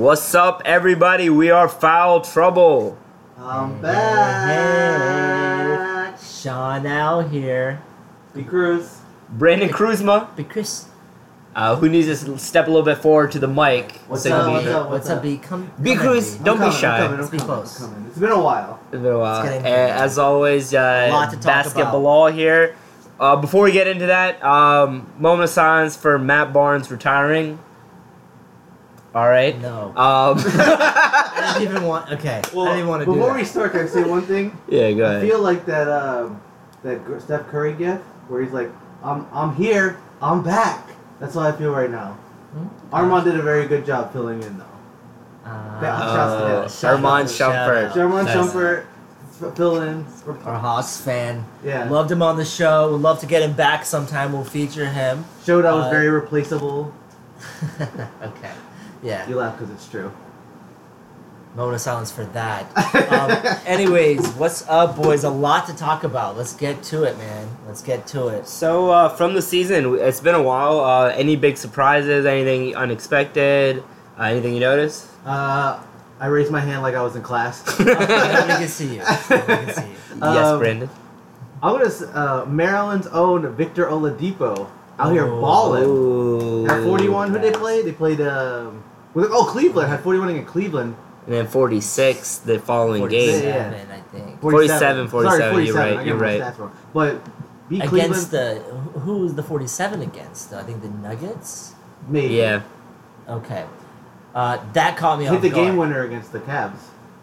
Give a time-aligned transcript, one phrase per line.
[0.00, 1.28] What's up, everybody?
[1.28, 2.96] We are Foul Trouble.
[3.38, 3.82] I'm Hey.
[3.82, 5.28] back.
[6.18, 7.82] Sean Al here.
[8.34, 9.00] Be Cruz.
[9.28, 10.86] Brandon Kruzma, Be Chris.
[11.54, 14.00] uh, who needs to step a little bit forward to the mic.
[14.08, 14.90] What's so up, what's up?
[14.90, 15.36] What's up, B?
[15.36, 15.70] Come.
[15.82, 15.94] B.
[15.94, 16.44] come Cruz, me.
[16.46, 16.96] Don't be I'm coming, shy.
[16.96, 17.82] I'm coming, I'm Let's be coming, close.
[18.08, 18.80] It's been a while.
[18.92, 19.42] It's been a while.
[19.44, 19.90] Let's get into it.
[20.00, 22.74] as always, uh, Lot to talk basketball here.
[23.20, 27.58] Uh, before we get into that, um, moment of silence for Matt Barnes retiring.
[29.14, 29.60] All right.
[29.60, 29.88] No.
[29.88, 32.10] Um, I didn't even want.
[32.12, 32.42] Okay.
[32.54, 33.36] Well, I didn't want to do before that.
[33.36, 34.56] we start, can I say one thing?
[34.68, 35.24] yeah, go ahead.
[35.24, 36.40] I feel like that um,
[36.84, 38.70] that Steph Curry gift where he's like,
[39.02, 40.88] "I'm I'm here, I'm back."
[41.18, 42.12] That's how I feel right now.
[42.52, 42.94] Hmm?
[42.94, 44.64] Armand did a very good job filling in though.
[45.44, 46.64] Uh, Yeah, shouts to him.
[46.64, 47.84] Uh, shout Armand Shumpert.
[47.88, 47.94] out.
[47.94, 48.36] German Nice.
[48.36, 48.84] Shumpert
[49.42, 50.04] f- fill in.
[50.04, 51.44] For, Our Hawks fan.
[51.64, 52.92] yeah, Loved him on the show.
[52.92, 54.32] Would love to get him back sometime.
[54.32, 55.24] We'll feature him.
[55.44, 56.92] showed I was Uh, very replaceable.
[58.22, 58.50] okay.
[59.02, 59.28] Yeah.
[59.28, 60.12] You laugh because it's true.
[61.56, 62.64] Moment of silence for that.
[63.12, 65.24] Um, anyways, what's up, boys?
[65.24, 66.36] A lot to talk about.
[66.36, 67.48] Let's get to it, man.
[67.66, 68.46] Let's get to it.
[68.46, 70.78] So uh, from the season, it's been a while.
[70.80, 72.24] Uh, any big surprises?
[72.24, 73.82] Anything unexpected?
[74.16, 75.12] Uh, anything you notice?
[75.26, 75.82] Uh,
[76.20, 77.64] I raised my hand like I was in class.
[77.80, 79.00] we can see you.
[79.00, 79.96] We can see you.
[80.22, 80.90] yes, Um, Brandon.
[81.62, 84.68] I'm gonna uh, Maryland's own Victor Oladipo
[85.00, 85.40] out here Oh.
[85.40, 86.70] balling.
[86.70, 87.82] At 41, who they play?
[87.82, 90.96] They played um, with, oh Cleveland had 41 against Cleveland.
[91.26, 93.42] And then 46 the following game.
[93.44, 93.70] Yeah.
[93.70, 94.40] 47, I think.
[94.40, 96.40] 47, 47, Sorry, you're right, you're right.
[96.40, 96.72] stats wrong.
[96.94, 97.22] But
[97.68, 100.52] beat Against Cleveland, the who was the 47 against?
[100.52, 101.74] I think the Nuggets.
[102.08, 102.62] maybe Yeah.
[103.28, 103.64] Okay,
[104.34, 105.66] uh, that caught me hit off the guard.
[105.66, 106.78] game winner against the Cavs.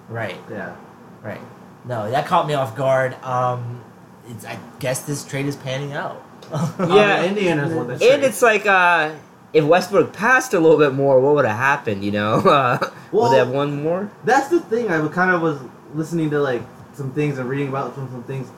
[0.08, 0.75] Right, Yeah,
[1.21, 1.41] right.
[1.83, 3.21] No, that caught me off guard.
[3.23, 3.81] Um,
[4.30, 6.23] it's, I guess this trade is panning out.
[6.52, 6.58] Yeah.
[6.80, 8.23] Uh, Indiana's won the And trade.
[8.23, 9.11] it's like, uh,
[9.53, 12.35] if Westbrook passed a little bit more, what would have happened, you know?
[12.45, 12.77] Uh,
[13.11, 14.11] Well- would they have won more?
[14.25, 14.89] That's the thing.
[14.91, 15.59] I kind of was
[15.93, 16.61] listening to like
[16.93, 18.49] some things and reading about some some things.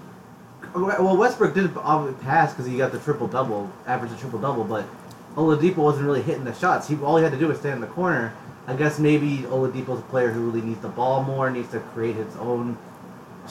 [0.73, 4.63] Well, Westbrook did obviously pass because he got the triple double, average a triple double,
[4.63, 4.85] but
[5.35, 6.87] Oladipo wasn't really hitting the shots.
[6.87, 8.33] He all he had to do was stand in the corner.
[8.67, 12.15] I guess maybe Oladipo's a player who really needs the ball more, needs to create
[12.15, 12.77] his own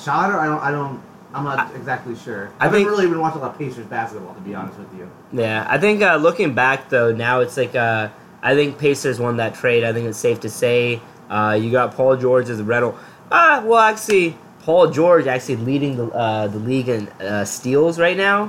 [0.01, 0.31] shot.
[0.31, 1.01] Or I don't, I don't,
[1.35, 2.51] I'm not exactly sure.
[2.59, 4.79] I I've think- been really been watching a lot of Pacers basketball, to be honest
[4.79, 5.11] with you.
[5.33, 8.09] Yeah, I think uh, looking back though, now it's like uh,
[8.43, 9.85] I think Pacers won that trade.
[9.85, 12.97] I think it's safe to say uh, you got Paul George as a rental.
[13.31, 18.17] Ah, well, actually, Paul George actually leading the uh, the league in uh, steals right
[18.17, 18.47] now,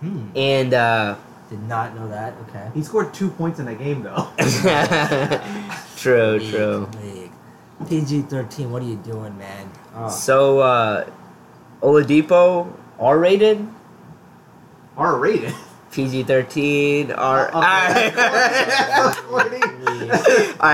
[0.00, 0.28] Hmm.
[0.34, 1.16] and uh,
[1.50, 2.32] Did not know that.
[2.48, 2.70] Okay.
[2.72, 4.28] He scored two points in that game, though.
[5.96, 6.88] true, League, true.
[7.02, 7.30] league.
[7.88, 8.70] PG thirteen.
[8.70, 9.70] What are you doing, man?
[9.94, 10.08] Oh.
[10.08, 11.04] So uh,
[11.82, 13.66] Oladipo R rated,
[14.96, 15.52] R rated.
[15.90, 17.48] PG thirteen R.
[17.48, 18.16] Uh, All right.
[20.60, 20.68] All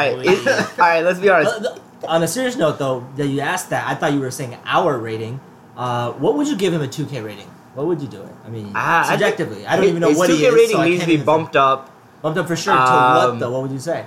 [0.78, 1.02] right.
[1.04, 1.64] Let's be honest.
[1.66, 4.56] Uh, on a serious note, though, that you asked that, I thought you were saying
[4.64, 5.40] our rating.
[5.76, 7.48] Uh, what would you give him a 2K rating?
[7.74, 8.32] What would you do it?
[8.44, 9.66] I mean, Ah, I think- subjectively.
[9.66, 10.52] I, don't even know his what he is.
[10.52, 11.90] 2K rating so I needs to can't be even bumped up.
[12.22, 12.74] bumped up for sure.
[12.74, 13.50] to Um, what though?
[13.50, 14.04] What would you say?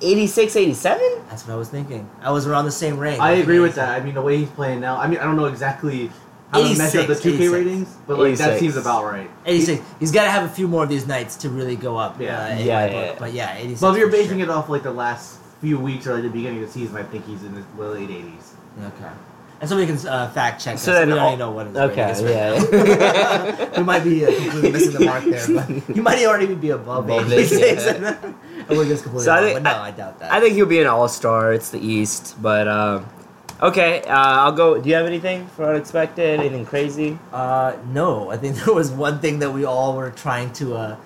[0.00, 1.02] 86, 87?
[1.28, 2.08] That's what I was thinking.
[2.20, 3.20] I was around the same range.
[3.20, 4.00] I agree with that.
[4.00, 4.96] I mean, the way he's playing now.
[4.96, 6.10] I mean, I don't know exactly
[6.50, 7.52] how to measure the 2K 86.
[7.52, 8.60] ratings, but like that 86.
[8.60, 9.28] seems about right.
[9.46, 9.82] 86.
[10.00, 12.20] He's got to have a few more of these nights to really go up.
[12.20, 12.44] Yeah.
[12.44, 13.12] uh, in Yeah, my yeah, book.
[13.12, 13.16] yeah.
[13.18, 13.80] But yeah, 86.
[13.82, 14.48] Well, if you're basing sure.
[14.48, 17.02] it off like the last few weeks or like the beginning of the season, I
[17.02, 18.52] think he's in the late 80s.
[18.86, 19.10] Okay.
[19.60, 21.06] And somebody can uh, fact check So us.
[21.06, 21.76] we already know what it is.
[21.76, 23.58] Okay, right yeah.
[23.70, 23.70] now.
[23.78, 27.04] we might be uh, completely missing the mark there, but he might already be above
[27.04, 27.84] Above 86.
[27.86, 28.34] it, and
[28.68, 30.32] we're just completely So I think- but no, I- I, doubt that.
[30.32, 31.52] I think he'll be an all star.
[31.52, 32.36] It's the East.
[32.42, 33.06] But, um,
[33.62, 34.78] okay, uh, I'll go.
[34.78, 36.40] Do you have anything for unexpected?
[36.40, 37.18] Anything crazy?
[37.32, 40.96] Uh, no, I think there was one thing that we all were trying to, uh,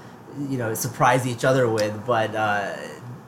[0.49, 2.75] you know, surprise each other with, but uh,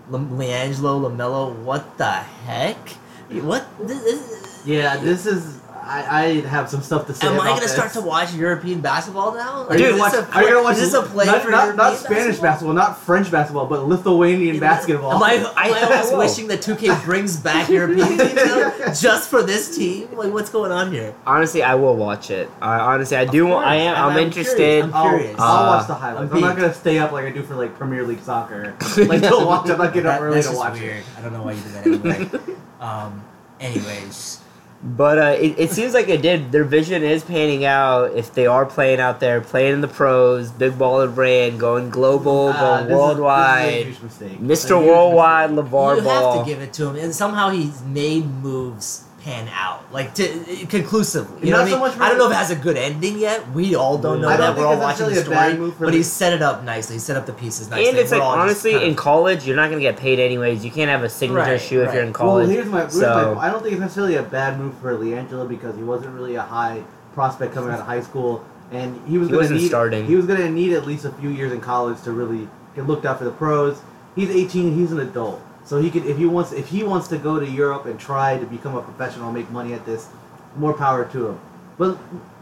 [0.09, 2.88] Le- LiAngelo LaMelo, what the heck?
[3.30, 3.64] What?
[3.86, 5.59] This, this, Yeah, this is.
[5.82, 7.26] I, I have some stuff to say.
[7.26, 7.72] am I gonna this.
[7.72, 9.66] start to watch European basketball now?
[9.66, 10.77] Are you, Dude, gonna watch, is this a are you gonna watch?
[10.77, 12.74] Is this a play not, for not, European not Spanish basketball?
[12.74, 15.15] not French basketball, but Lithuanian basketball?
[15.15, 19.30] Am I, am I I- almost wishing that 2K brings back European teams now just
[19.30, 20.15] for this team?
[20.15, 21.13] Like, what's going on here?
[21.27, 22.48] Honestly, I will watch it.
[22.63, 23.47] I honestly, I do.
[23.47, 23.95] course, I am.
[23.97, 24.56] I'm- I'm, I'm interested.
[24.56, 25.36] curious, I'm I'll, curious.
[25.41, 26.30] I'll Uh, watch the highlights.
[26.30, 28.77] I'm I'm, not gonna stay up like I do for like Premier League soccer.
[28.97, 29.68] Like to watch.
[29.68, 30.98] I'm not getting up early that's to just watch weird.
[30.98, 31.04] it.
[31.18, 32.41] I don't know why you did that anyway.
[32.80, 33.24] um,
[33.59, 34.40] anyways,
[34.82, 36.53] But uh, it, it seems like it did.
[36.53, 38.12] Their vision is panning out.
[38.15, 42.48] If they are playing out there, playing in the pros, big baller brand, going global,
[42.48, 44.18] Uh, going this is-
[44.48, 44.78] this is a worldwide.
[44.80, 44.86] A Mr.
[44.86, 45.50] Worldwide.
[45.50, 46.36] LeVar you Ball.
[46.36, 50.24] have to give it to him, and somehow he's made moves pan out, like to
[50.24, 51.46] uh, conclusively.
[51.48, 51.98] You Not know what I so mean?
[51.98, 53.50] much I don't know if it has a good ending yet.
[53.52, 54.58] We all don't know I don't that.
[54.60, 56.94] We're all it's watching the necessarily a bad story, but he set it up nicely.
[56.96, 57.88] He set up the pieces nicely.
[57.90, 59.96] And it's We're like all just honestly, kind of- in college, you're not gonna get
[59.98, 60.64] paid anyways.
[60.64, 62.14] You can't have a signature Right, shoe if you're in right.
[62.14, 62.46] college.
[62.46, 64.96] Well, here's my, here's so my I don't think it's necessarily a bad move for
[64.96, 66.82] LiAngelo because he wasn't really a high
[67.14, 70.06] prospect coming out of high school, and he was He going to wasn't need starting.
[70.06, 72.86] he was going to need at least a few years in college to really get
[72.86, 73.80] looked out for the pros.
[74.16, 74.74] He's 18.
[74.76, 75.40] He's an adult,
[75.70, 78.36] so he could if he wants if he wants to go to Europe and try
[78.36, 80.08] to become a professional and make money at this,
[80.56, 81.40] more power to him.
[81.78, 81.96] But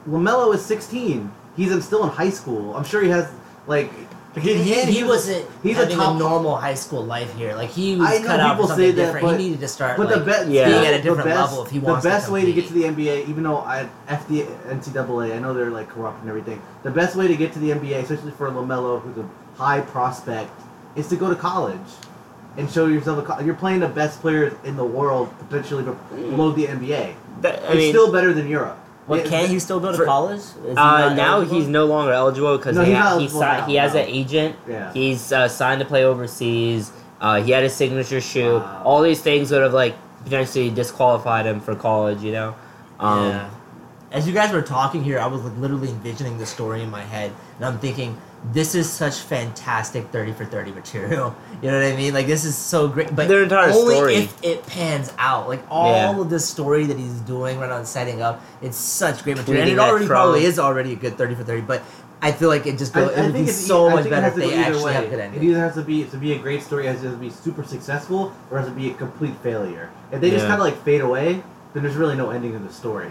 [0.08, 1.30] LaMelo is 16.
[1.54, 2.74] He's in, still in high school.
[2.74, 3.30] I'm sure he has
[3.66, 3.90] like.
[4.34, 7.54] He, he, he was- wasn't he's a having a, top- normal high school life here.
[7.54, 9.26] Like he was I know cut out for people something say that, different.
[9.26, 10.68] but- he needed to start But like the best, Yeah.
[10.68, 12.66] being at a the different best, level if he the best to way to get
[12.68, 16.30] to the NBA, even though I F the NCAA, I know they're like corrupt and
[16.30, 16.62] everything.
[16.82, 19.28] The best way to get to the NBA, especially for LaMelo, who's a
[19.62, 20.52] high prospect,
[20.96, 21.90] is to go to college
[22.58, 23.26] and show yourself.
[23.40, 27.14] A you're playing the best players in the world potentially below the NBA.
[27.40, 28.76] that, I it's mean, still better than Europe.
[29.06, 30.42] What It- can he still go to for- college?
[30.66, 31.56] He uh, now eligible?
[31.56, 34.00] he's no longer eligible because No, he, ha- he, si- now, he has no.
[34.00, 34.56] an agent.
[34.68, 34.92] Yeah.
[34.92, 36.92] He's uh, signed to play overseas.
[37.20, 38.56] Uh, he had a signature shoe.
[38.56, 38.82] Wow.
[38.84, 39.94] All these things would have like
[40.24, 42.22] potentially disqualified him for college.
[42.22, 42.54] You know.
[43.00, 43.50] Um, yeah.
[44.10, 47.02] As you guys were talking here, I was like literally envisioning the story in my
[47.02, 48.16] head, and I'm thinking,
[48.52, 51.36] this is such fantastic thirty for thirty material.
[51.60, 52.14] You know what I mean?
[52.14, 54.14] Like this is so great, but Their entire only story.
[54.14, 55.48] if it pans out.
[55.48, 56.20] Like all Yeah.
[56.20, 59.62] of this story that he's doing right now, and setting up, it's such great material,
[59.64, 60.22] and it already trial.
[60.26, 61.60] probably is already a good thirty for thirty.
[61.62, 61.82] But
[62.22, 63.90] I feel like it just I, go, I it would think be it's e- so
[63.90, 64.92] much better has if to they either actually way.
[64.94, 67.10] have good It either has to be to be a great story, it has to
[67.16, 69.90] be super successful, or it has to be a complete failure.
[70.12, 71.42] If they just kind of like fade away,
[71.74, 73.10] then there's really no ending to the story.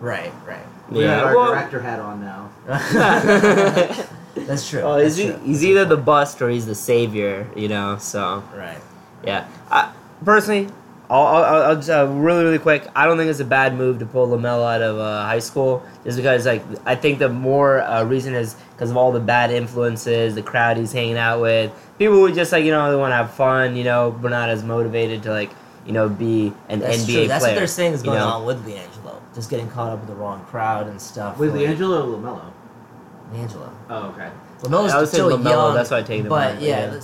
[0.00, 0.64] Right, right.
[0.90, 2.48] We Yeah, have our well- director hat on now.
[4.34, 4.80] That's true.
[4.80, 5.40] Oh, that's he's, true.
[5.44, 7.98] he's either the bust or he's the savior, you know.
[7.98, 8.78] So right.
[9.24, 9.92] yeah, I,
[10.24, 10.68] personally,
[11.10, 12.86] I'll, I'll, I'll just uh, really really quick.
[12.94, 15.82] I don't think it's a bad move to pull LaMelo out of uh, high school,
[16.04, 19.50] just because like I think the more uh, reason is because of all the bad
[19.50, 23.10] influences, the crowd he's hanging out with, people who just like you know they want
[23.10, 25.50] to have fun, you know, but not as motivated to like
[25.84, 27.26] you know be an That's NBA true.
[27.28, 27.54] That's player.
[27.54, 28.28] what they're saying is you going know?
[28.28, 28.99] on with LiAngelo.
[29.34, 31.38] Just getting caught up with the wrong crowd and stuff.
[31.38, 32.52] With like- D'Angelo or LaMelo?
[33.32, 33.70] LiAngelo.
[33.88, 34.30] Oh, okay.
[34.62, 35.74] LaMelo's I would say still LaMelo, young.
[35.74, 37.00] that's why I take him But out, yeah, yeah.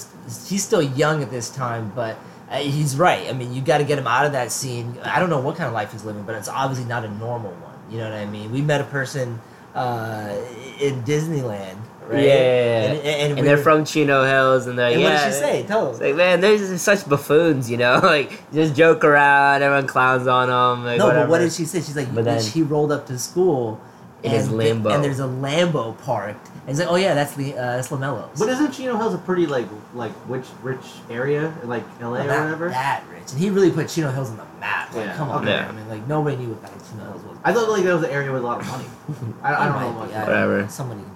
[0.48, 1.92] he's still young at this time.
[1.94, 2.18] But
[2.50, 3.28] uh, he's right.
[3.28, 4.98] I mean, you got to get him out of that scene.
[5.04, 7.52] I don't know what kind of life he's living, but it's obviously not a normal
[7.52, 7.72] one.
[7.90, 8.50] You know what I mean?
[8.50, 9.40] We met a person
[9.74, 10.34] uh,
[10.80, 11.76] in Disneyland,
[12.08, 12.22] right?
[12.22, 12.92] Yeah, yeah, yeah.
[12.92, 15.12] And, and, And we they're from Chino Hills, and they're And yeah.
[15.14, 15.62] what did she say?
[15.66, 16.02] Tell It's us.
[16.02, 18.00] like, man, they're just such buffoons, you know.
[18.02, 20.84] like, just joke around, everyone clowns on them.
[20.84, 21.24] Like, no, whatever.
[21.24, 21.78] but what did she say?
[21.80, 23.80] She's like, But then- he rolled up to school
[24.22, 24.94] In his and, Lambo.
[24.94, 26.48] and there's a Lambo parked.
[26.60, 28.40] And he's like, oh yeah, that's Le- uh, that's LaMelo's.
[28.40, 32.26] But isn't Chino Hills a pretty like like rich rich area like LA Well, or
[32.26, 32.68] not whatever?
[32.70, 34.92] that rich, and he really put Chino Hills on the map.
[34.92, 35.54] Like, Yeah, come on, okay.
[35.54, 35.68] man.
[35.68, 37.38] I mean, like nobody knew what that Chino Hills was.
[37.44, 38.84] I thought like that was an area with a lot of money.
[39.44, 40.08] I, I don't know might much.
[40.08, 40.14] be.
[40.16, 40.26] about I- it.
[40.26, 40.68] Whatever.
[40.68, 41.15] Somebody can do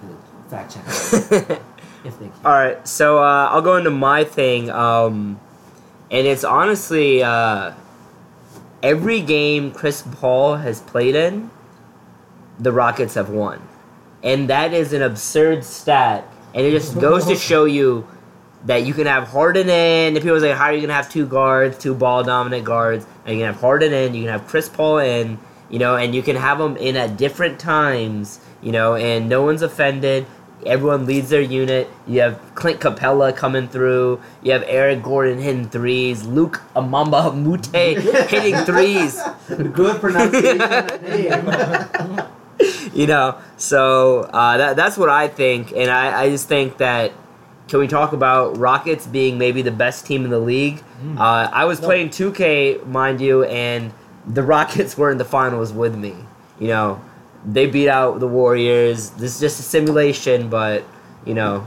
[0.51, 0.83] fact check
[2.03, 2.33] if they can.
[2.45, 5.39] All right, so uh, I'll go into my thing, um,
[6.11, 7.73] and it's honestly uh,
[8.83, 11.49] every game Chris Paul has played in,
[12.59, 13.61] the Rockets have won,
[14.23, 18.07] and that is an absurd stat, and it just goes to show you
[18.65, 20.15] that you can have Harden in.
[20.15, 23.35] If people say, "How are you gonna have two guards, two ball dominant guards?" And
[23.35, 25.39] you can have Harden in, you can have Chris Paul in,
[25.69, 29.41] you know, and you can have them in at different times, you know, and no
[29.41, 30.25] one's offended.
[30.65, 31.89] Everyone leads their unit.
[32.07, 34.21] You have Clint Capela coming through.
[34.43, 36.25] You have Eric Gordon hitting threes.
[36.25, 37.65] Luke Amamba Mute
[38.29, 39.19] hitting threes.
[39.47, 42.27] Good pronunciation of the
[42.59, 42.91] name.
[42.93, 47.11] you know, so uh, that that's what I think, and I, I just think that
[47.67, 50.83] can we talk about Rockets being maybe the best team in the league?
[51.01, 51.17] Mm.
[51.17, 53.93] Uh, I was playing 2K, mind you, and
[54.27, 56.13] the Rockets were in the finals with me.
[56.59, 57.01] You know,
[57.45, 59.11] they beat out the Warriors.
[59.11, 60.83] This is just a simulation, but
[61.25, 61.65] you know,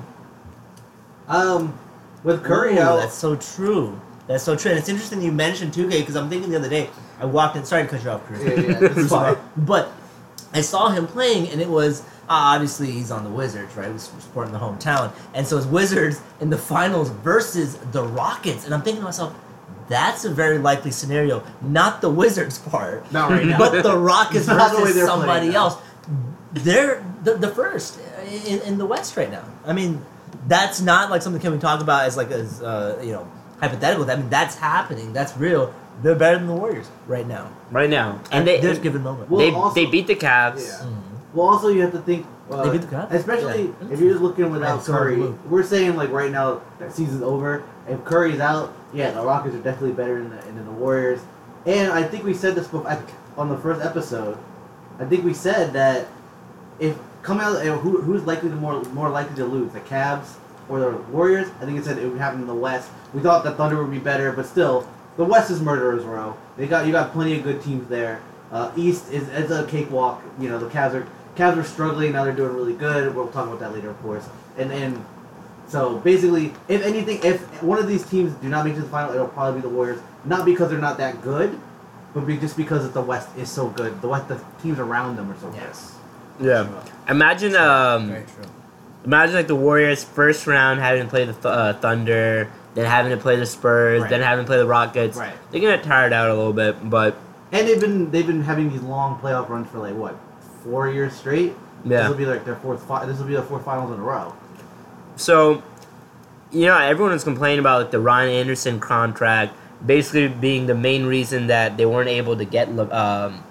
[1.28, 1.78] Um,
[2.22, 4.00] with Curry Ooh, out, that's so true.
[4.26, 4.70] That's so true.
[4.70, 6.90] And it's interesting you mentioned 2K because I'm thinking the other day,
[7.20, 8.42] I walked in, sorry to cut you off, Chris.
[8.42, 9.36] Yeah, yeah, that's fine.
[9.56, 9.90] But
[10.52, 13.90] I saw him playing, and it was uh, obviously he's on the Wizards, right?
[13.90, 18.72] We're supporting the hometown, and so it's Wizards in the finals versus the Rockets, and
[18.74, 19.34] I'm thinking to myself,
[19.88, 21.42] that's a very likely scenario.
[21.62, 23.58] Not the Wizards part, Not right now.
[23.58, 25.76] but the Rockets Not the versus they're somebody else.
[26.52, 27.98] They're the, the first
[28.46, 29.44] in, in the West right now.
[29.66, 30.04] I mean,
[30.46, 33.28] that's not like something can we talk about as like as uh, you know
[33.60, 34.08] hypothetical.
[34.10, 35.12] I mean, that's happening.
[35.12, 35.74] That's real.
[36.02, 37.50] They're better than the Warriors right now.
[37.70, 39.30] right now, and At they this given moment.
[39.30, 40.66] Well, they, also- they beat the Cavs.
[40.66, 40.86] Yeah.
[40.86, 41.02] Mhm.
[41.34, 43.12] Well, also you have to think, uh, They beat the Cavs?
[43.12, 43.92] especially Yeah.
[43.92, 45.20] if you're just looking without Right, Curry.
[45.48, 47.62] We're saying like right now that season's over.
[47.88, 51.20] If Curry's out, yeah, the Rockets are definitely better than the, than the Warriors.
[51.66, 53.02] And I think we said this before,
[53.36, 54.38] on the first episode.
[54.98, 56.06] I think we said that
[56.78, 60.34] if coming out, who, who's likely to more more likely to lose, the Cavs
[60.68, 61.48] or the Warriors?
[61.60, 62.90] I think it said it would happen in the West.
[63.12, 66.36] We thought the Thunder would be better, but still, the West is murderers row.
[66.56, 68.22] They got you got plenty of good teams there.
[68.52, 70.22] Uh, East is it's a cakewalk.
[70.38, 72.24] You know the Cavs are Cavs are struggling now.
[72.24, 73.14] They're doing really good.
[73.14, 74.28] We'll talk about that later, of course.
[74.56, 75.04] And and
[75.68, 78.88] so basically, if anything, if one of these teams do not make it to the
[78.88, 80.00] final, it'll probably be the Warriors.
[80.24, 81.58] Not because they're not that good,
[82.14, 84.00] but be, just because the West is so good.
[84.00, 85.60] The West, the teams around them are so good.
[85.60, 85.96] Yes.
[86.40, 86.68] Yeah.
[87.08, 88.44] Imagine um Very true.
[89.04, 93.10] imagine like the Warriors first round having to play the th- uh, Thunder, then having
[93.12, 94.10] to play the Spurs, Right.
[94.10, 95.16] then having to play the Rockets.
[95.16, 95.32] Right.
[95.50, 97.16] They're gonna get tired out a little bit, but.
[97.52, 100.16] And they've been they've been having these long playoff runs for like what
[100.64, 101.54] four years straight.
[101.84, 102.00] Yeah.
[102.00, 102.82] This will be like their fourth.
[102.82, 104.34] Fi- this will be the fourth finals in a row.
[105.16, 105.62] So,
[106.50, 109.54] you know, everyone was complaining about like the Ryan Anderson contract
[109.84, 113.44] basically being the main reason that they weren't able to get um,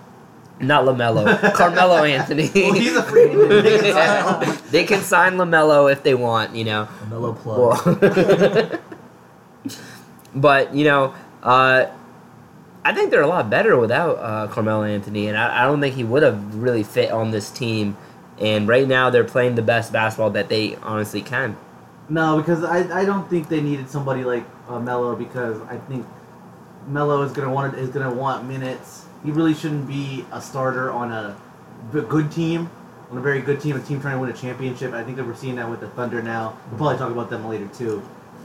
[0.59, 2.49] not LaMelo, Carmelo Anthony.
[2.53, 3.63] Well, he's a free agent.
[3.63, 6.87] They can sign they can sign LaMelo if they want, you know.
[7.01, 7.85] A mellow plug.
[7.85, 8.79] Well,
[10.35, 11.87] but you know, uh,
[12.85, 15.95] I think they're a lot better without uh, Carmelo Anthony, and I, I don't think
[15.95, 17.97] he would have really fit on this team.
[18.39, 21.55] And right now, they're playing the best basketball that they honestly can.
[22.09, 26.05] No, because I, I don't think they needed somebody like uh, Melo because I think
[26.87, 29.05] Melo is gonna want is gonna want minutes.
[29.23, 31.35] He really shouldn't be a starter on a
[31.91, 32.69] good team,
[33.09, 34.93] on a very good team, a team trying to win a championship.
[34.93, 36.57] I think that we're seeing that with the Thunder now.
[36.71, 38.01] We'll probably talk about them later too.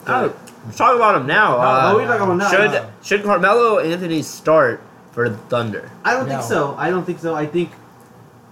[0.07, 0.35] Oh,
[0.67, 1.53] let's talk about him now.
[1.57, 2.51] No, Uh, no, we're talking about now.
[2.51, 2.91] should no.
[3.03, 4.81] should Carmelo Anthony start
[5.11, 5.91] for Thunder?
[6.05, 6.35] I don't No.
[6.37, 6.75] think so.
[6.79, 7.35] I don't think so.
[7.35, 7.71] I think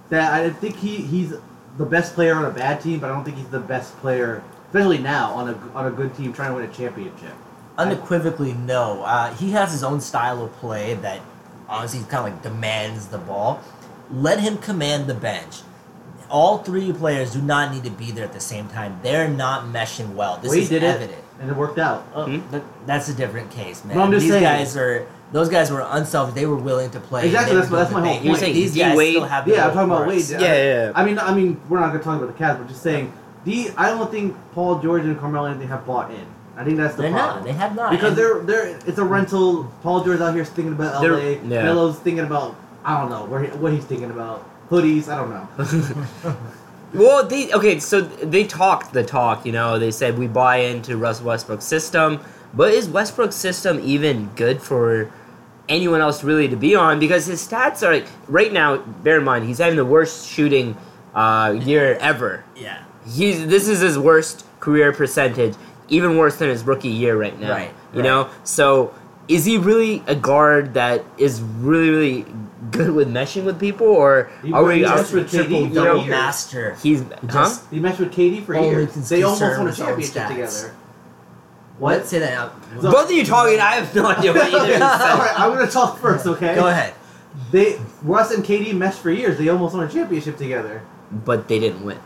[0.09, 1.33] that I think he he's
[1.77, 4.43] the best player on a bad team, but I don't think he's the best player,
[4.67, 7.33] especially now on a on a good team trying to win a championship.
[7.77, 9.03] Unequivocally, no.
[9.03, 11.19] Uh, he has his own style of play that
[11.69, 13.61] honestly kind of like demands the ball.
[14.09, 15.57] Let him command the bench.
[16.29, 18.99] All three players do not need to be there at the same time.
[19.03, 20.37] They're not meshing well.
[20.37, 21.11] This Wade is did evident.
[21.11, 22.05] it, and it worked out.
[22.15, 22.39] Oh, Hmm?
[22.51, 23.95] but that's a different case, man.
[23.95, 24.43] Well, I'm just These saying.
[24.43, 26.35] guys are those guys were unselfish.
[26.35, 27.25] They were willing to play.
[27.25, 28.25] Exactly, that's that's my whole thing.
[28.25, 30.29] You're saying These D guys Wade- still have their Yeah, I'm talking about parts.
[30.31, 30.41] Wade.
[30.41, 30.91] Yeah, yeah, yeah.
[30.95, 33.11] I mean, I mean, we're not gonna talk about the Cavs, but just saying,
[33.45, 36.25] the I don't think Paul George and Carmelo Anthony have bought in.
[36.55, 37.35] I think that's the They're problem.
[37.37, 37.43] not.
[37.45, 37.91] They have not.
[37.91, 39.71] because And- they're they're it's a rental.
[39.83, 41.29] Paul George out here is thinking about They're- LA.
[41.47, 41.63] yeah.
[41.63, 42.55] Melo's thinking about
[42.85, 45.07] I don't know where he, what he's thinking about hoodies.
[45.09, 45.47] I don't know.
[46.93, 47.79] Well, they okay.
[47.79, 49.45] So they talked the talk.
[49.45, 52.21] You know, they said we buy into Russ Westbrook's system,
[52.53, 55.11] but is Westbrook's system even good for
[55.69, 56.99] anyone else really to be on?
[56.99, 58.77] Because his stats are like right now.
[58.77, 60.75] Bear in mind, he's having the worst shooting
[61.15, 62.43] uh, year ever.
[62.55, 62.83] yeah.
[63.09, 65.53] He's this is his worst career percentage,
[65.87, 67.51] even worse than his rookie year right now.
[67.51, 68.05] Right, You right.
[68.07, 68.93] know, so
[69.29, 72.25] is he really a guard that is really really
[72.71, 74.79] good with meshing with people, or He- are we?
[74.79, 76.09] he Are, meshed with KD triple for double years.
[76.09, 76.75] master.
[76.83, 77.15] he's huh?
[77.27, 79.09] Just- He matched with KD for Only years.
[79.09, 80.75] They almost won a concerned with his own championship together.
[81.79, 81.97] What?
[81.99, 82.07] What?
[82.07, 82.53] Say that out.
[82.81, 85.29] So- Both of you talking, I have no idea what either of you All right,
[85.31, 85.37] said.
[85.37, 86.55] I'm gonna talk first, okay?
[86.55, 86.93] Go ahead.
[87.51, 89.37] They Russ and KD meshed for years.
[89.37, 90.81] They almost won a championship together.
[91.11, 91.99] But they didn't win.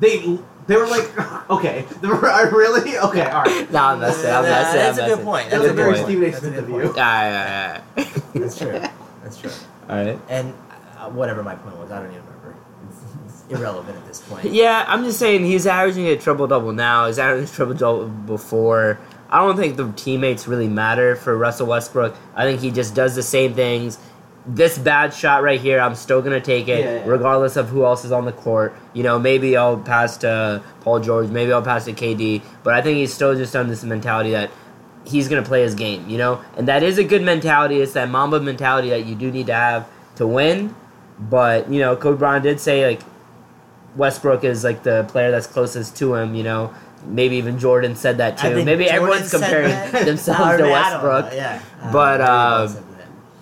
[0.00, 1.10] They they were like,
[1.50, 3.70] okay, they were, I really okay, all right.
[3.72, 4.30] No, I'm messing.
[4.30, 4.78] I'm Nah, messing.
[4.78, 5.50] that's I'm a good point.
[5.50, 6.06] That's That's a a very good point.
[6.06, 6.30] Stephen A.
[6.30, 6.74] That's Smith good of you.
[6.76, 6.96] point.
[6.96, 8.80] Alright, alright, That's true.
[9.24, 9.50] That's true.
[9.90, 10.18] alright.
[10.28, 10.54] And
[10.98, 12.31] uh, whatever my point was, I don't even remember.
[13.52, 14.44] Irrelevant at this point.
[14.52, 17.06] Yeah, I'm just saying he's averaging a triple double now.
[17.06, 18.98] He's averaging a triple double before.
[19.30, 22.14] I don't think the teammates really matter for Russell Westbrook.
[22.34, 23.98] I think he just does the same things.
[24.44, 27.02] This bad shot right here, I'm still gonna take it, Yeah, yeah.
[27.06, 28.74] regardless of who else is on the court.
[28.92, 32.82] You know, maybe I'll pass to Paul George, maybe I'll pass to KD, but I
[32.82, 34.50] think he's still just on this mentality that
[35.04, 36.08] he's gonna play his game.
[36.08, 37.80] You know, and that is a good mentality.
[37.80, 40.74] It's that Mamba mentality that you do need to have to win.
[41.20, 43.00] But you know, Kobe Bryant did say like
[43.96, 46.34] Westbrook is like the player that's closest to him.
[46.34, 46.74] You know,
[47.06, 48.64] maybe even Jordan said that too.
[48.64, 49.70] Maybe Jordan everyone's comparing
[50.04, 51.32] themselves to mean, know, Westbrook.
[51.32, 51.62] Yeah.
[51.80, 52.84] Uh, But, um.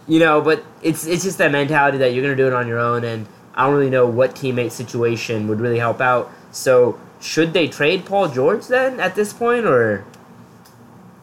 [0.09, 2.81] You know, but it's it's just that mentality that you're gonna do it on your
[2.81, 6.33] own, and I don't really know what teammate situation would really help out.
[6.51, 10.05] So should they trade Paul George then at this point, or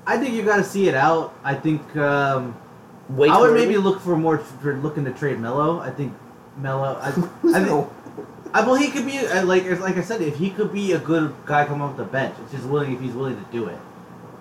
[0.06, 1.34] I think you got to see it out.
[1.44, 2.56] I think um,
[3.10, 3.30] wait?
[3.30, 5.80] I would maybe look for more for looking to trade Melo.
[5.80, 6.14] I think
[6.58, 6.98] Melo.
[7.02, 7.08] I,
[7.54, 7.90] I think.
[8.54, 11.00] I, well, he could be uh, like like I said, if he could be a
[11.00, 13.78] good guy coming off the bench, it's just willing if he's willing to do it.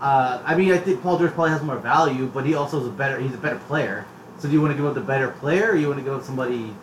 [0.00, 2.86] Uh, I mean, I think Paul George probably has more value, but he also is
[2.86, 3.18] a better.
[3.18, 4.04] He's a better player.
[4.38, 6.12] So do you want to give up the better player, or you want to give
[6.12, 6.74] up somebody?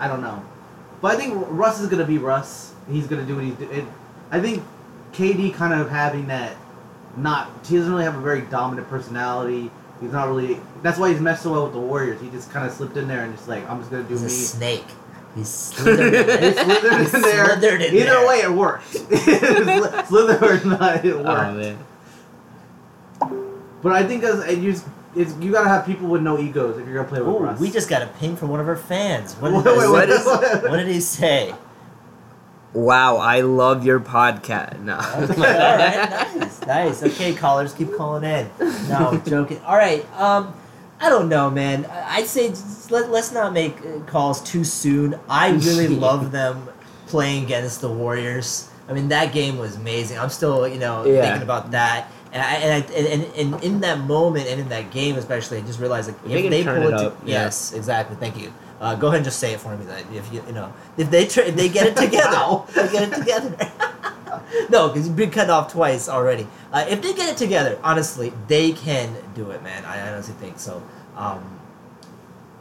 [0.00, 0.42] I don't know,
[1.02, 2.72] but I think Russ is gonna be Russ.
[2.90, 3.86] He's gonna do what he's doing.
[4.30, 4.62] I think
[5.12, 6.56] KD kind of having that.
[7.14, 9.70] Not he doesn't really have a very dominant personality.
[10.00, 10.58] He's not really.
[10.82, 12.18] That's why he's messed so well with the Warriors.
[12.22, 14.22] He just kind of slipped in there and just like I'm just gonna do He's
[14.22, 14.30] a me.
[14.30, 14.86] snake.
[15.34, 16.52] He's slithered in He there.
[16.54, 17.46] slithered He in there.
[17.46, 18.26] slithered in Either there.
[18.28, 18.86] way, it worked.
[20.08, 21.28] Slither or not, it worked.
[21.28, 21.78] Oh man.
[23.82, 24.74] But I think as and you,
[25.16, 27.58] it's you gotta have people with no egos if you're gonna play with Ooh, Russ.
[27.60, 29.34] we just got a ping from one of our fans.
[29.34, 30.70] What did, wait, he- wait, is- wait, wait.
[30.70, 31.54] what did he say?
[32.74, 34.80] Wow, I love your podcast.
[34.80, 34.96] No.
[34.98, 37.02] Okay, all right, nice, nice.
[37.02, 38.48] Okay, callers, keep calling in.
[38.88, 39.60] No, joking.
[39.66, 40.54] All right, um,
[41.02, 41.84] I don't know, man.
[41.86, 42.54] I- I'd say
[42.90, 45.18] let, let's not make uh, calls too soon.
[45.28, 46.68] I really love them
[47.08, 48.68] playing against the Warriors.
[48.88, 50.18] I mean, that game was amazing.
[50.18, 51.22] I'm still, you know, Yeah.
[51.22, 52.08] thinking about that.
[52.32, 55.60] And, I, and, I, and, and, in that moment and in that game especially, I
[55.62, 57.42] just realized like If they if they pull it it, to, up, yeah.
[57.44, 58.16] yes, exactly.
[58.16, 58.52] Thank you.
[58.80, 59.84] Uh, go ahead and just say it for me.
[59.86, 62.66] That if you you know if they tr- if they get it together, Wow.
[62.74, 63.54] they get it together.
[64.70, 66.46] no, because you've been cut off twice already.
[66.72, 69.84] Uh, if they get it together, honestly, they can do it, man.
[69.84, 70.82] I honestly think so.
[71.16, 71.58] Um,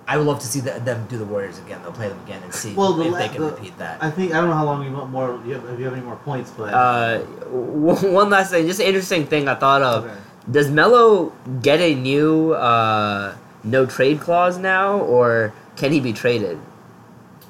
[0.08, 1.82] I would love to see the, them do the Warriors again.
[1.84, 4.04] They'll play them again and see Well, the if they can the- repeat that.
[4.04, 5.40] I think I don't know how long you want more.
[5.46, 8.88] You have, if you have any more points, but Uh, one last thing, just an
[8.88, 10.06] interesting thing I thought of.
[10.06, 10.16] Okay.
[10.50, 16.60] Does Melo get a new uh, no trade clause now, or can he be traded?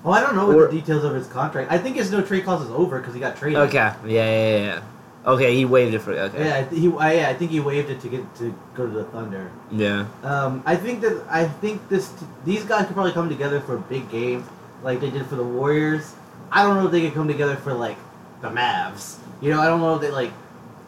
[0.03, 1.71] Oh, I don't know what Or- the details of his contract.
[1.71, 3.59] I think his no trade clause is over because he got traded.
[3.59, 4.81] Okay, yeah, yeah, yeah.
[5.23, 6.45] Okay, he waived it for okay.
[6.45, 8.91] Yeah, I, he, I, yeah, I think he waived it to get to go to
[8.91, 9.51] the Thunder.
[9.71, 10.07] Yeah.
[10.23, 12.11] Um, I think that I think this
[12.43, 14.47] these guys could probably come together for a big games
[14.83, 16.15] like they did for the Warriors.
[16.51, 17.97] I don't know if they could come together for like
[18.41, 19.17] the Mavs.
[19.41, 20.31] You know, I don't know if they like.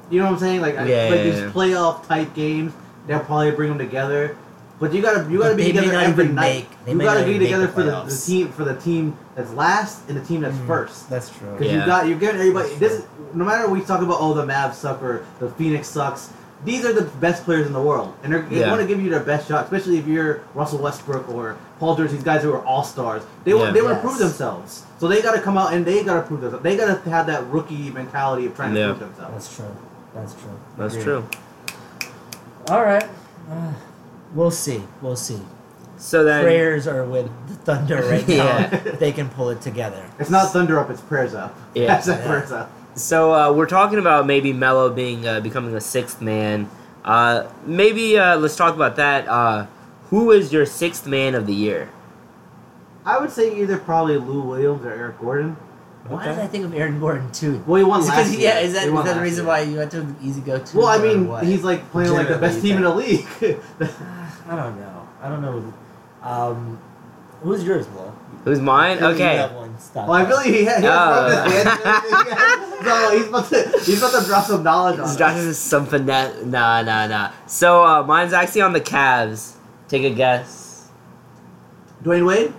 [0.09, 0.61] You know what I'm saying?
[0.61, 1.51] Like, I- Yeah, like yeah, these yeah.
[1.51, 2.73] playoff type games,
[3.07, 4.35] they'll probably bring them together.
[4.83, 6.67] But you gotta you gotta But be they may together not every even night.
[6.69, 9.53] make- they you gotta be together the for the, the team for the team that's
[9.53, 11.09] last and the team that's Mm, first.
[11.09, 11.51] That's true.
[11.53, 11.79] Because Yeah.
[11.79, 12.75] you got you're getting everybody.
[12.75, 16.31] This no matter we talk about oh the Mavs suck or the Phoenix sucks.
[16.65, 18.69] These are the best players in the world, and they're, they Yeah.
[18.71, 19.63] want to give you their best shot.
[19.63, 23.21] Especially if you're Russell Westbrook or Paul George, these guys who are all stars.
[23.45, 23.59] They Yeah.
[23.59, 24.83] want they want to prove themselves.
[24.99, 26.61] So they got to come out and they got to prove themselves.
[26.63, 29.31] They got to have that rookie mentality of trying to prove themselves.
[29.33, 29.75] That's true.
[30.13, 30.57] That's true.
[30.77, 31.23] That's true.
[32.69, 33.07] All right.
[33.49, 33.71] Uh,
[34.33, 34.83] we'll see.
[35.01, 35.39] We'll see.
[35.97, 38.35] So then, Prayers are with the Thunder right now.
[38.35, 38.75] Yeah.
[38.75, 40.03] if they can pull it together.
[40.19, 41.55] It's not thunder up, it's prayers up.
[41.75, 41.87] Yeah.
[41.87, 42.25] That's Yeah.
[42.25, 42.71] prayers up.
[42.95, 46.69] so uh, we're talking about maybe Melo being uh, becoming a sixth man.
[47.05, 49.27] Uh, maybe uh, let's talk about that.
[49.27, 49.67] Uh,
[50.09, 51.89] who is your sixth man of the year?
[53.05, 55.57] I would say either probably Lou Williams or Eric Gordon.
[56.07, 56.29] Why Okay.
[56.35, 57.63] did I think of Aaron Gordon too?
[57.65, 58.49] Well, he won Is it year.
[58.53, 59.53] yeah, is that, He is won that the reason year.
[59.53, 60.77] why you went to an easy go to?
[60.77, 63.25] Well, I mean, he's like playing like the best team in the league.
[64.47, 65.07] I don't know.
[65.21, 65.73] I don't know.
[66.21, 66.79] Um,
[67.41, 68.13] who's yours, Will?
[68.43, 68.97] Who's mine?
[68.99, 69.37] You Okay.
[69.37, 69.79] got one.
[69.79, 70.07] Stop.
[70.07, 71.79] Well, I feel like he had, he had his hand
[72.85, 75.57] and he's about to he's about to drop some knowledge on This us.
[75.57, 76.43] Some finesse.
[76.45, 77.31] Nah, nah, nah.
[77.47, 79.53] So uh, mine's actually on the Cavs.
[79.87, 80.89] Take a guess.
[82.03, 82.53] Dwyane Wade.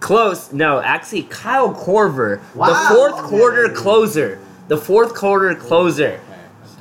[0.00, 0.52] Close.
[0.52, 2.68] No, actually, Kyle Korver, Wow.
[2.68, 3.28] the fourth Okay.
[3.28, 4.38] quarter closer.
[4.68, 6.20] The fourth quarter closer.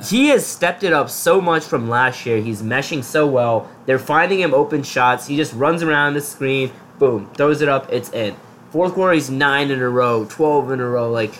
[0.04, 2.42] He has stepped it up so much from last year.
[2.42, 3.70] He's meshing so well.
[3.86, 5.28] They're finding him open shots.
[5.28, 8.36] He just runs around the screen, boom, throws it up, it's in.
[8.72, 11.34] Fourth quarter, he's nine in a row, twelve in a row, like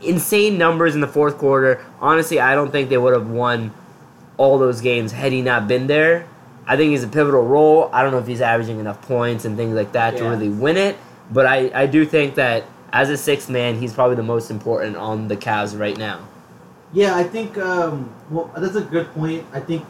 [0.00, 1.84] insane numbers in the fourth quarter.
[2.00, 3.74] Honestly, I don't think they would have won
[4.36, 6.28] all those games had he not been there.
[6.66, 7.90] I think he's a pivotal role.
[7.92, 10.76] I don't know if he's averaging enough points and things like that to really win
[10.76, 10.96] it,
[11.30, 14.96] but I, I do think that as a sixth man, he's probably the most important
[14.96, 16.26] on the Cavs right now.
[16.92, 17.58] Yeah, I think.
[17.58, 19.44] Um, well, that's a good point.
[19.52, 19.84] I think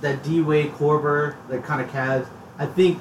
[0.00, 2.28] that D Wade, Korver, the kind of Cavs.
[2.58, 3.00] I think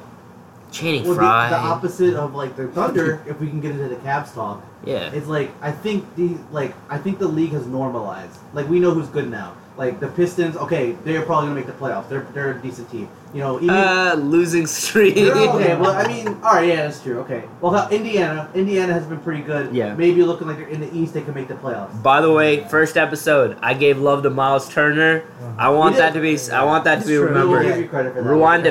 [0.71, 1.49] Channing the, Frye.
[1.49, 3.23] the opposite of like the Thunder.
[3.27, 5.11] if we can get into the Cavs talk, yeah.
[5.13, 8.37] it's like I think the like I think the league has normalized.
[8.53, 9.55] Like we know who's good now.
[9.77, 12.09] Like the Pistons, okay, they're probably gonna make the playoffs.
[12.09, 13.07] They're they're a decent team.
[13.33, 15.15] You know, even Uh, losing streak.
[15.17, 17.19] okay, well, I mean, all right, yeah, that's true.
[17.21, 19.73] Okay, well, how- Indiana, Indiana has been pretty good.
[19.73, 19.95] Yeah.
[19.95, 22.03] maybe looking like they're in the East, they can make the playoffs.
[22.03, 25.23] By the way, first episode, I gave love to Miles Turner.
[25.57, 26.37] I want that to be.
[26.51, 27.33] I want that to be That's true.
[27.33, 27.81] We'll give remembered.
[27.83, 28.29] you credit for that.
[28.29, 28.65] Rewind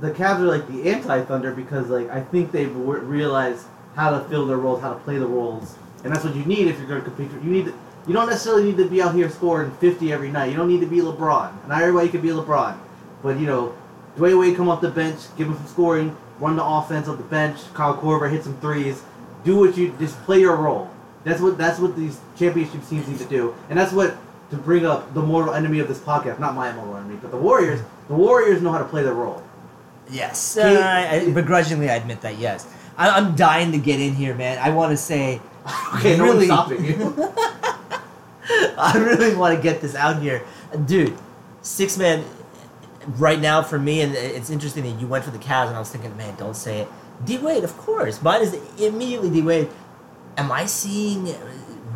[0.00, 4.20] the Cavs are like the anti-Thunder because like I think they've w- realized how to
[4.28, 6.88] fill their roles, how to play the roles, and that's what you need if you're
[6.88, 7.30] going to compete.
[7.42, 7.74] You need to,
[8.06, 10.50] you don't necessarily need to be out here scoring 50 every night.
[10.50, 11.68] You don't need to be LeBron.
[11.68, 12.78] Not everybody can be LeBron,
[13.22, 13.74] but you know,
[14.16, 17.24] Dwyane Wade come off the bench, give him some scoring, run the offense off the
[17.24, 17.58] bench.
[17.74, 19.02] Kyle Korver hit some threes.
[19.44, 20.90] Do what you just play your role.
[21.24, 24.16] That's what that's what these championship teams need to do, and that's what
[24.50, 27.36] to bring up the mortal enemy of this podcast, not my mortal enemy, but the
[27.36, 27.80] Warriors.
[28.08, 29.42] The Warriors know how to play their role.
[30.10, 30.56] Yes.
[30.56, 32.38] Uh, I, I- begrudgingly, I admit that.
[32.38, 32.66] Yes.
[32.96, 34.58] I, I'm dying to get in here, man.
[34.58, 35.40] I want to say.
[35.96, 37.14] Okay, no really, one's stopping you.
[38.78, 40.42] I really want to get this out here,
[40.86, 41.14] dude.
[41.60, 42.24] Six man,
[43.18, 45.78] right now for me, and it's interesting that you went for the Cavs, and I
[45.78, 46.88] was thinking, man, don't say it.
[47.24, 48.22] D Wade, of course.
[48.22, 49.68] Mine is immediately D Wade.
[50.38, 51.26] Am I seeing,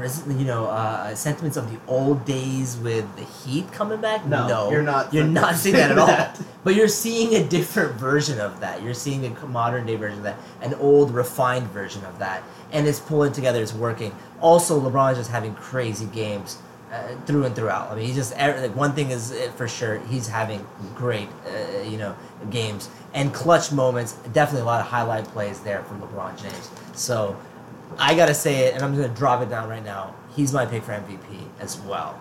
[0.02, 4.26] res- you know, uh, sentiments of the old days with the Heat coming back?
[4.26, 6.06] No, you're not You're not seeing that at all.
[6.06, 6.38] that.
[6.64, 8.82] But you're seeing a different version of that.
[8.82, 12.86] You're seeing a modern day version of that, an old refined version of that, and
[12.86, 13.62] it's pulling together.
[13.62, 14.14] It's working.
[14.40, 16.58] Also, LeBron is just having crazy games
[16.92, 17.90] uh, through and throughout.
[17.90, 19.98] I mean, he's just like one thing is uh, for sure.
[20.10, 22.14] He's having great, uh, you know,
[22.50, 24.12] games and clutch moments.
[24.32, 26.70] Definitely a lot of highlight plays there from LeBron James.
[26.94, 27.36] So,
[27.98, 30.14] I gotta say it, and I'm gonna drop it down right now.
[30.34, 32.18] He's my pick for MVP as well.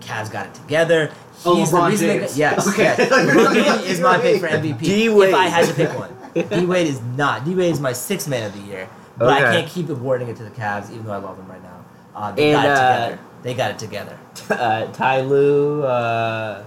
[0.00, 1.06] Cavs got it together.
[1.34, 2.30] He's Oh, the LeBron reason James.
[2.30, 2.82] got- yes, Okay.
[2.84, 2.98] yes.
[3.12, 4.78] LeBron is my pick for MVP.
[4.84, 5.28] D-Wade.
[5.28, 7.44] If I had to pick one, D Wade is not.
[7.44, 10.36] D Wade is my sixth man of the year, but I can't keep awarding it
[10.38, 11.84] to the Cavs, even though I love them right now.
[12.14, 12.74] Uh, they And, got it uh,
[13.10, 13.18] together.
[13.42, 14.18] They got it together.
[14.50, 16.64] uh, Ty Lue, uh,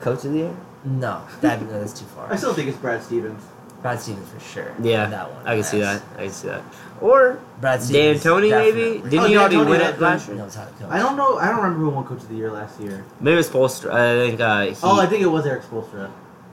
[0.00, 0.56] coach of the year.
[0.84, 2.32] No, that that's too far.
[2.32, 3.42] I still think it's Brad Stevens.
[3.82, 4.72] Brad Stevens for sure.
[4.82, 5.46] Yeah, that one.
[5.46, 6.02] I can see that.
[6.16, 6.62] I can see that.
[7.00, 8.22] Or Brad Dan Stevens.
[8.22, 8.98] Tony, maybe.
[9.00, 10.36] Didn't Oh, he already Tony win had it last year?
[10.36, 10.88] knows how to coach.
[10.90, 11.38] I don't know.
[11.38, 13.04] I don't remember who won Coach of the Year last year.
[13.20, 13.92] Maybe it was Spoelstra.
[13.92, 14.76] I think uh, he.
[14.82, 16.10] Oh, I think it was Erik Spoelstra.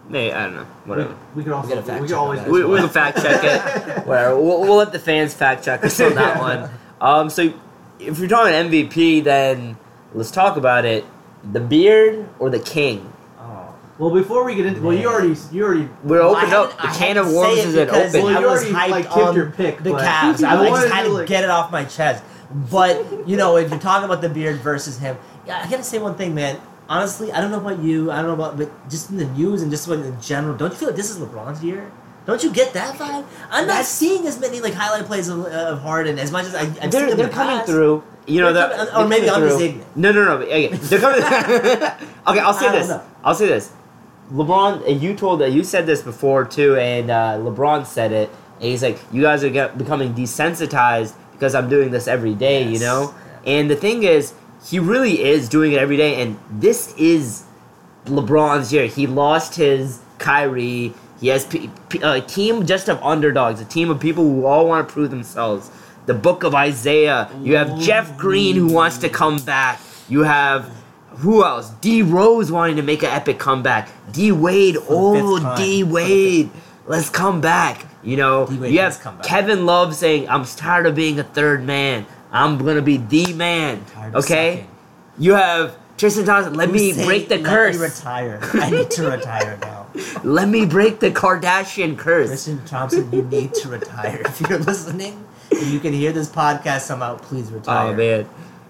[0.09, 0.65] Maybe, I don't know.
[0.85, 1.09] Whatever.
[1.09, 2.77] We, we could also We gotta fact we check could always that We, as we
[2.79, 3.61] can fact check it.
[4.07, 4.39] Whatever.
[4.39, 6.69] We'll, we'll let the fans fact check us on that one.
[6.99, 7.53] Um, so
[7.99, 9.77] if you're talking MVP, then
[10.15, 11.05] let's talk about it.
[11.51, 13.13] The beard or the king?
[13.99, 16.71] Well, before we get into, well, you already you already We're Well, opened I up.
[16.73, 18.25] had- The I can had of worms say it is an because open.
[18.25, 20.43] Well, I you was already, hyped like, tipped on your pick, the but- Cavs.
[20.45, 22.23] I I, I wanted just had to, to like- get it off my chest.
[22.51, 25.99] But you know, if you're talking about the beard versus him, yeah, I gotta say
[25.99, 26.59] one thing, man.
[26.89, 28.11] Honestly, I don't know about you.
[28.11, 30.77] I don't know about, but just in the news and just in general, don't you
[30.77, 31.91] feel like this is LeBron's year?
[32.25, 33.25] Don't you get that vibe?
[33.51, 36.55] I'm not That's- seeing as many like highlight plays of, of Harden as much as
[36.55, 37.69] I, I've seen They're, them in they're the coming past.
[37.69, 38.03] through.
[38.27, 39.65] You know They're that, coming- or maybe they're I'm just through.
[39.65, 39.97] ignorant.
[39.97, 40.31] No, no, no.
[40.43, 41.21] Okay, they're coming.
[42.27, 42.87] okay, I'll say I don't this.
[42.89, 43.01] know.
[43.23, 43.71] I'll say this.
[44.31, 48.29] LeBron, and you told that you said this before too, and uh, LeBron said it.
[48.55, 52.63] And he's like, "You guys are get, becoming desensitized because I'm doing this every day."
[52.63, 52.81] You Yes.
[52.81, 54.33] know, and the thing is,
[54.65, 57.43] he really is doing it every day, and this is
[58.05, 58.87] LeBron's year.
[58.87, 60.93] He lost his Kyrie.
[61.19, 64.67] He has p- p- a team just of underdogs, a team of people who all
[64.67, 65.69] want to prove themselves.
[66.05, 67.29] The book of Isaiah.
[67.41, 69.79] You have Jeff Green who wants to come back.
[70.09, 70.71] You have
[71.17, 71.69] who else?
[71.81, 73.89] D Rose wanting to make an epic comeback.
[74.11, 75.55] D Wade, oh.
[75.57, 76.49] D Wade,
[76.85, 77.85] let's come back.
[78.03, 79.25] You know, you have come back.
[79.25, 82.05] Kevin Love saying, "I'm tired of being a third man.
[82.31, 84.67] I'm gonna be the man." Okay.
[85.17, 86.53] You have Tristan Thompson.
[86.53, 87.77] Let me Who's break the "Let curse.
[87.77, 88.39] Retire.
[88.53, 89.87] I need to retire now.
[90.23, 92.29] Let me break the Kardashian curse.
[92.29, 94.21] Tristan Thompson, you need to retire.
[94.25, 97.93] If you're listening, and you can hear this podcast somehow, please oh, retire.
[97.93, 98.29] Oh man.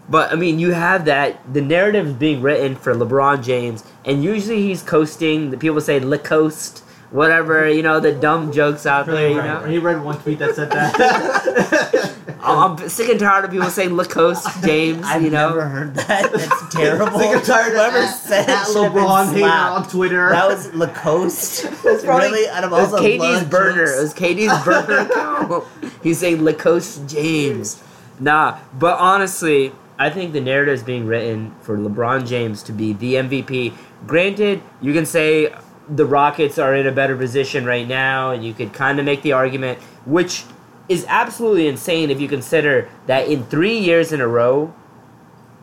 [0.10, 1.38] But I mean, you have that.
[1.54, 5.50] The narrative is being written for LeBron James, and usually he's coasting.
[5.52, 6.80] The people say Lacoste,
[7.12, 7.70] whatever.
[7.70, 9.30] You know the dumb jokes out there.
[9.30, 12.13] You know, He read one tweet that said that.
[12.39, 15.04] I'm I'm sick and tired of people saying Lacoste James.
[15.04, 16.32] I've you know, never heard that.
[16.32, 17.20] That's terrible.
[17.20, 19.89] Sick and tired of Whoever at, said at it should have been LeBron hater on
[19.89, 20.30] Twitter.
[20.30, 21.65] That was Lacoste.
[21.84, 23.86] It's probably- really out of all the KD's blood burner.
[23.88, 23.98] jokes.
[23.98, 25.63] It was KD's burner account.
[26.02, 27.84] He's saying Lacoste James.
[28.20, 32.93] Nah, but honestly, I think the narrative is being written for LeBron James to be
[32.93, 33.73] the MVP.
[34.05, 35.53] Granted, you can say
[35.89, 39.23] the Rockets are in a better position right now, and you could kind of make
[39.23, 40.43] the argument, which
[40.88, 44.73] is absolutely insane if you consider that in three years in a row,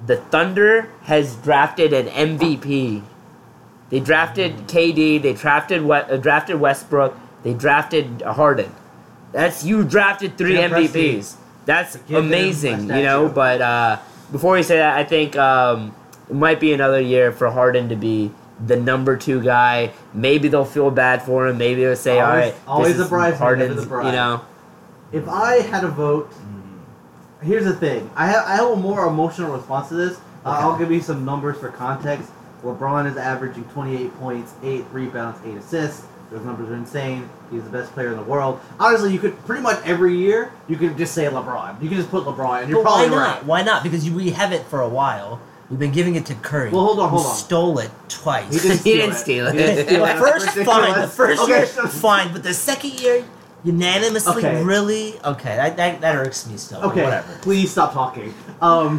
[0.06, 3.02] the Thunder has drafted an MVP.
[3.90, 5.22] They drafted KD.
[5.22, 7.16] They drafted uh, drafted Westbrook.
[7.42, 8.74] They drafted Harden.
[9.32, 11.36] That's you drafted three MVPs.
[11.64, 13.28] That's amazing, you know.
[13.28, 13.98] But uh,
[14.32, 15.94] before we say that, I think um,
[16.28, 18.30] it might be another year for Harden to be
[18.64, 19.92] the number two guy.
[20.12, 21.58] Maybe they'll feel bad for him.
[21.58, 24.06] Maybe they'll say, "All Always- right, always this the bridesmaid, Harden's," the bride.
[24.06, 24.40] you know.
[25.12, 26.32] if I had a vote,
[27.42, 28.10] here's the thing.
[28.16, 30.18] I have I have a more emotional response to this.
[30.44, 30.62] Uh, Okay.
[30.62, 32.30] I'll give you some numbers for context.
[32.64, 36.06] LeBron is averaging 28 points, 8 rebounds, 8 assists.
[36.34, 37.28] Those numbers are insane.
[37.52, 38.58] He's the best player in the world.
[38.80, 41.80] Honestly, you could pretty much every year you could just say LeBron.
[41.80, 43.16] You could just put LeBron, and you're But why not?
[43.36, 43.44] right.
[43.44, 43.84] Why not?
[43.84, 45.40] Because you, we have it for a while.
[45.70, 46.70] We've been giving it to Curry.
[46.70, 47.34] Well, hold on, hold on.
[47.36, 48.52] Stole it twice.
[48.52, 49.18] He didn't He steal didn't it.
[49.18, 49.52] steal it.
[49.52, 50.18] He didn't steal the it.
[50.18, 51.00] first fine.
[51.00, 53.24] The first Okay, year fine, but the second year
[53.62, 54.64] unanimously Okay.
[54.64, 55.54] really okay.
[55.54, 56.82] That, that that irks me still.
[56.82, 57.38] Okay, Whatever.
[57.42, 58.34] please stop talking.
[58.60, 58.98] Um,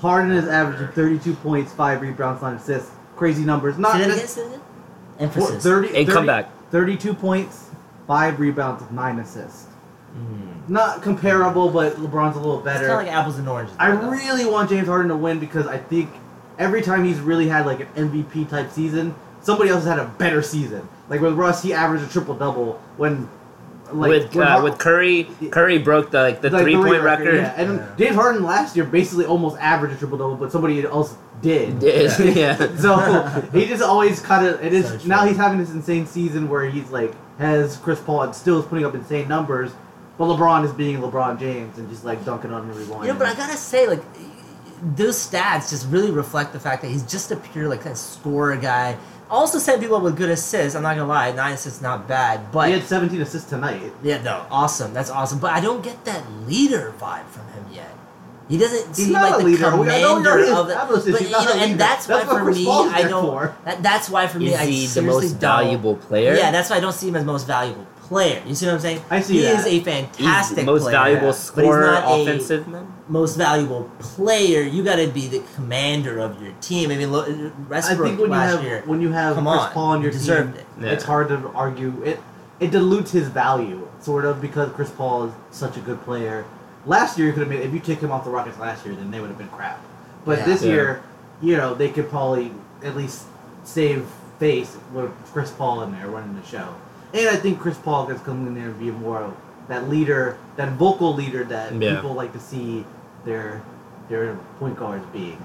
[0.00, 2.90] Harden is averaging 32 points, 5 rebounds, 9 assists.
[3.16, 3.78] Crazy numbers.
[3.78, 4.10] Not Say that
[4.50, 4.60] again.
[5.18, 5.62] Emphasis.
[5.62, 6.48] 30, And 30 come back.
[6.70, 7.70] 32 points,
[8.06, 9.66] 5 rebounds, 9 assists.
[10.16, 10.68] Mm.
[10.68, 12.88] Not comparable, but LeBron's a little It's better.
[12.88, 13.74] kind of like apples and oranges.
[13.78, 14.10] I though.
[14.10, 16.10] really want James Harden to win because I think
[16.58, 20.08] every time he's really had like an MVP type season, somebody else has had a
[20.18, 20.86] better season.
[21.08, 23.28] Like with Russ, he averaged a triple double when
[23.92, 27.02] like with uh, Har- with Curry, Curry broke the like the like, three the point
[27.02, 27.34] record.
[27.36, 27.54] Yeah.
[27.56, 27.94] And Yeah.
[27.98, 31.82] James Harden last year basically almost averaged a triple double, but somebody else did.
[31.82, 32.22] Yeah.
[32.22, 32.76] yeah.
[32.76, 36.48] So he just always kind of it is So now he's having this insane season
[36.48, 39.70] where he's like has Chris Paul and still is putting up insane numbers,
[40.16, 43.06] but LeBron is being LeBron James and just like dunking on everyone.
[43.06, 44.02] You know, but I gotta say, like,
[44.96, 47.98] those stats just really reflect the fact that he's just a pure like kind of
[47.98, 48.96] scorer guy.
[49.30, 50.74] Also, setting people up with good assists.
[50.74, 53.92] I'm not gonna lie, nine assists not bad, but he had 17 assists tonight.
[54.02, 54.94] yeah, no, awesome.
[54.94, 55.38] That's awesome.
[55.38, 57.94] But I don't get that leader vibe from him yet.
[58.48, 59.76] He doesn't He's seem like a the leader.
[59.76, 60.74] We- I commander of the.
[60.74, 63.64] But, He's you not know, a and that's, That's why what for me, I don't.
[63.66, 66.34] That, that's why for me, Is I he the most valuable player?
[66.34, 68.42] Yeah, that's why I don't see him as most valuable player.
[68.46, 69.02] You see what I'm saying?
[69.10, 69.60] I see He that.
[69.60, 71.30] is a fantastic the most player, valuable yeah.
[71.30, 72.92] but he's scorer, not a- offensive man.
[73.08, 76.90] most valuable player, you got to be the commander of your team.
[76.90, 79.84] I mean, lo- I think when you have year, when you have Chris on, Paul
[79.90, 80.66] on your team, it.
[80.80, 80.88] Yeah.
[80.90, 82.02] it's hard to argue.
[82.02, 82.20] It
[82.60, 86.44] it dilutes his value, sort of, because Chris Paul is such a good player.
[86.86, 88.94] Last year, you could have made if you took him off the Rockets last year,
[88.96, 89.80] then they would have been crap.
[90.24, 90.44] But Yeah.
[90.46, 90.72] this Yeah.
[90.72, 91.00] year,
[91.40, 92.50] you know, they could probably
[92.82, 93.22] at least
[93.64, 94.06] save
[94.40, 96.68] face with Chris Paul in there running the show.
[97.14, 99.34] And I think Chris Paul is coming in there and be more of
[99.68, 101.94] that leader, that vocal leader that Yeah.
[101.96, 102.84] people like to see
[103.24, 103.62] their
[104.08, 105.42] their point guards being.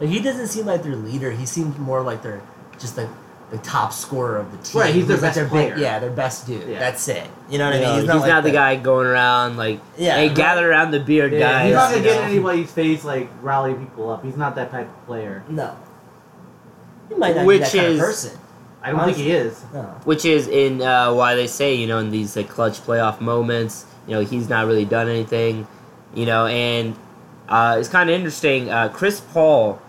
[0.00, 1.32] Like, he doesn't seem like their leader.
[1.32, 2.40] He seems more like they're
[2.78, 3.08] just like
[3.50, 4.80] the top scorer of the team.
[4.82, 5.76] Right, he's their like best big- player.
[5.78, 6.68] yeah, their best dude.
[6.68, 6.78] Yeah.
[6.78, 7.26] That's it.
[7.48, 8.00] You know what You I know, mean?
[8.02, 10.36] he's, like not the guy going around like, Yeah, hey, right.
[10.36, 11.64] gather around the beard, Yeah, guys.
[11.66, 14.24] he's not gonna get in anybody's face like rally people up.
[14.24, 15.42] He's not that type of player.
[15.48, 15.72] No.
[17.08, 18.38] He might not Which be that kind is- of person.
[18.88, 19.62] I don't think he is.
[19.72, 19.82] No.
[20.04, 23.84] Which is in uh, why they say, you know, in these like, clutch playoff moments,
[24.06, 25.66] you know, he's not really done anything,
[26.14, 26.96] you know, and
[27.48, 28.70] uh, it's kind of interesting.
[28.70, 29.80] Uh, Chris Paul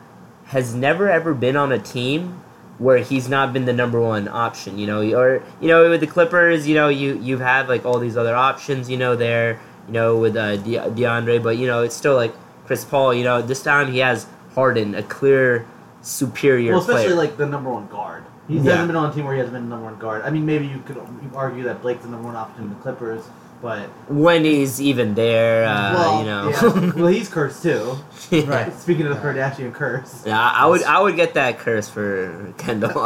[0.45, 2.41] has never ever been on a team
[2.79, 6.07] where he's not been the number one option, you know, or you know, with the
[6.07, 9.93] Clippers, you know, you you've had like all these other options, you know, there, you
[9.93, 12.33] know, with uh, De- DeAndre, but you know, it's still like
[12.65, 15.67] Chris Paul, you know, this time he has Harden, a clear
[16.01, 17.15] superior Well, especially player.
[17.15, 18.23] like the number one guard.
[18.49, 18.71] He Yeah.
[18.71, 20.23] hasn't been on a team where he hasn't been the number one guard.
[20.25, 20.97] I mean, maybe you could
[21.35, 23.21] argue that Blake's the number one option in the Clippers,
[23.62, 26.49] but when he's even there, uh, well, you know.
[26.49, 26.91] yeah.
[26.95, 27.97] well, he's cursed too.
[28.31, 28.73] Right.
[28.79, 30.23] Speaking of the Kardashian curse.
[30.25, 32.91] Yeah, I would I would get that curse for Kendall.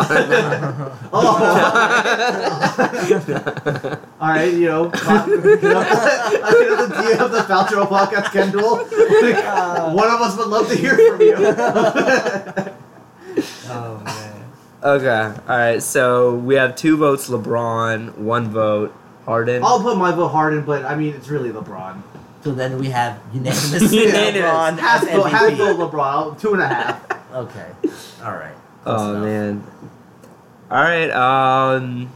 [1.16, 1.30] Oh.
[4.22, 5.58] All right, you know, I mean, the
[6.96, 8.78] DM of the Foul Trouble podcast, Kendall.
[9.94, 11.36] One of us would love to hear from you.
[13.70, 14.33] Oh man.
[14.84, 15.82] Okay, all right.
[15.82, 18.94] So we have two votes, LeBron, one vote,
[19.26, 19.64] Harden.
[19.64, 22.02] I'll put my vote Harden, but I mean, it's really LeBron.
[22.44, 24.42] So then we have unanimous Unanimous.
[24.42, 25.58] LeBron Half as vote, half MVP.
[25.78, 26.40] vote LeBron.
[26.40, 27.02] Two and a half.
[27.34, 27.66] Okay.
[28.24, 28.54] All right.
[28.84, 29.24] Close oh enough.
[29.24, 29.64] man.
[30.70, 31.10] All right.
[31.10, 32.12] Um,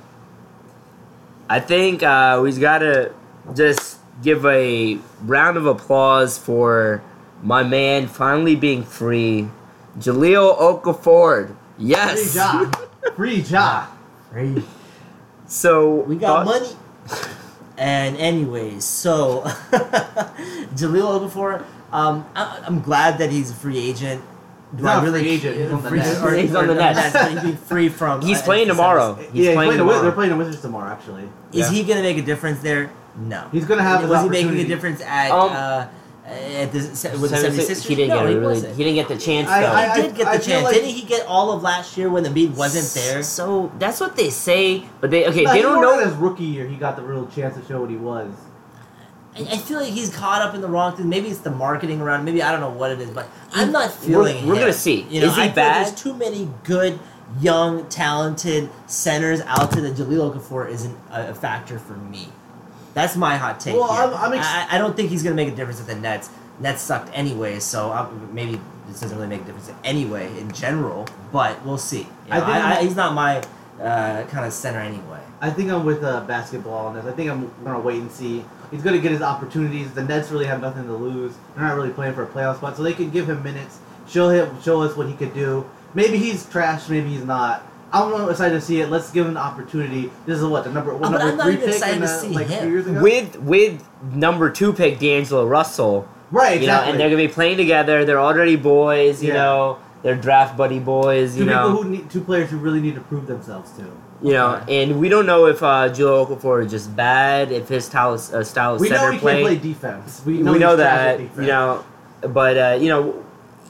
[1.50, 3.12] I think uh, we've got to
[3.56, 7.02] just give a round of applause for
[7.42, 9.50] my man finally being free,
[9.98, 11.56] Jahlil Okafor.
[11.78, 12.36] Free Yes.
[12.36, 12.72] Ja.
[13.16, 13.88] Free Ja.
[14.32, 14.64] Free.
[15.48, 16.76] So We got thought- money.
[17.78, 19.42] And anyways, so
[20.76, 24.22] Jahlil Okafor, um, I, I'm glad that he's a free agent.
[24.72, 26.22] Do He's not I a really free agent, he's on the free- Nets.
[26.22, 27.14] or- He's on the Nets.
[27.14, 28.22] but free from.
[28.22, 29.14] He's uh, playing tomorrow.
[29.14, 30.02] He's yeah, playing he's playing the, Wiz- tomorrow.
[30.02, 31.24] they're playing the Wizards tomorrow, actually.
[31.24, 31.70] Is Yeah.
[31.70, 32.90] he gonna make a difference there?
[33.16, 33.48] No.
[33.52, 35.86] He's gonna have Was he making a difference at Um, uh,
[36.28, 37.88] Uh, at the se- with the 76 76ers?
[37.88, 38.54] He didn't no, get he a really.
[38.54, 38.76] wasn't.
[38.76, 39.72] He didn't get the chance I- though.
[39.72, 40.64] I- he did get the I feel chance.
[40.66, 43.24] like- Didn't he get all of last year when the Embiid wasn't there?
[43.24, 45.44] So that's what they say, but they okay.
[45.44, 46.00] No, they don't know.
[46.04, 48.30] His rookie year, he got the real chance to show what he was.
[49.38, 51.08] I, I feel like he's caught up in the wrong thing.
[51.08, 52.26] Maybe it's the marketing around.
[52.26, 54.60] Maybe I don't know what it is, but I'm not We're- we're him.
[54.60, 55.08] gonna see.
[55.10, 55.86] You know, Is he I feel like bad?
[55.88, 57.00] There's too many good,
[57.40, 62.30] young, talented centers out there that Jahlil Okafor isn't a, a factor for me.
[62.98, 63.76] That's my hot take.
[63.76, 63.92] Well.
[63.92, 66.30] I'm- I'm ex- I, I don't think he's gonna make a difference at the Nets.
[66.60, 71.08] Nets sucked anyway, so i maybe this doesn't really make a difference anyway in general.
[71.32, 72.00] But we'll see.
[72.00, 73.44] You I know, think I I'm- he's not my
[73.80, 75.20] uh, kind of center anyway.
[75.40, 77.06] I think I'm with uh, basketball on this.
[77.06, 78.44] I think I'm gonna wait and see.
[78.72, 79.92] He's gonna get his opportunities.
[79.94, 81.34] The Nets really have nothing to lose.
[81.54, 83.78] They're not really playing for a playoff spot, so they can give him minutes.
[84.08, 85.70] Show him, show us what he could do.
[85.94, 86.90] Maybe he's trash.
[86.90, 87.62] Maybe he's not.
[87.94, 88.90] I'm not excited to see it.
[88.90, 90.12] Let's give him the opportunity.
[90.26, 91.96] This is what the number what Oh, but number I'm not three even pick excited
[91.96, 92.64] in, to see like him.
[92.64, 93.02] two years ago.
[93.02, 96.08] with with number two pick D'Angelo Russell.
[96.32, 96.92] right, You know, exactly.
[96.92, 98.04] and they're gonna be playing together.
[98.06, 99.24] They're already boys.
[99.24, 99.34] You Yeah.
[99.36, 101.34] know, they're draft buddy boys.
[101.36, 103.92] two You people know, who need two players who really need to prove themselves too.
[104.22, 104.84] You know, Okay.
[104.84, 108.34] and we don't know if uh, Julio Okafor is just bad, if his style, is-
[108.34, 109.34] uh, style of We know center he play.
[109.44, 110.22] can't play defense.
[110.26, 111.84] We we know, know, he's trash at that, you know,
[112.22, 113.14] but uh, you know,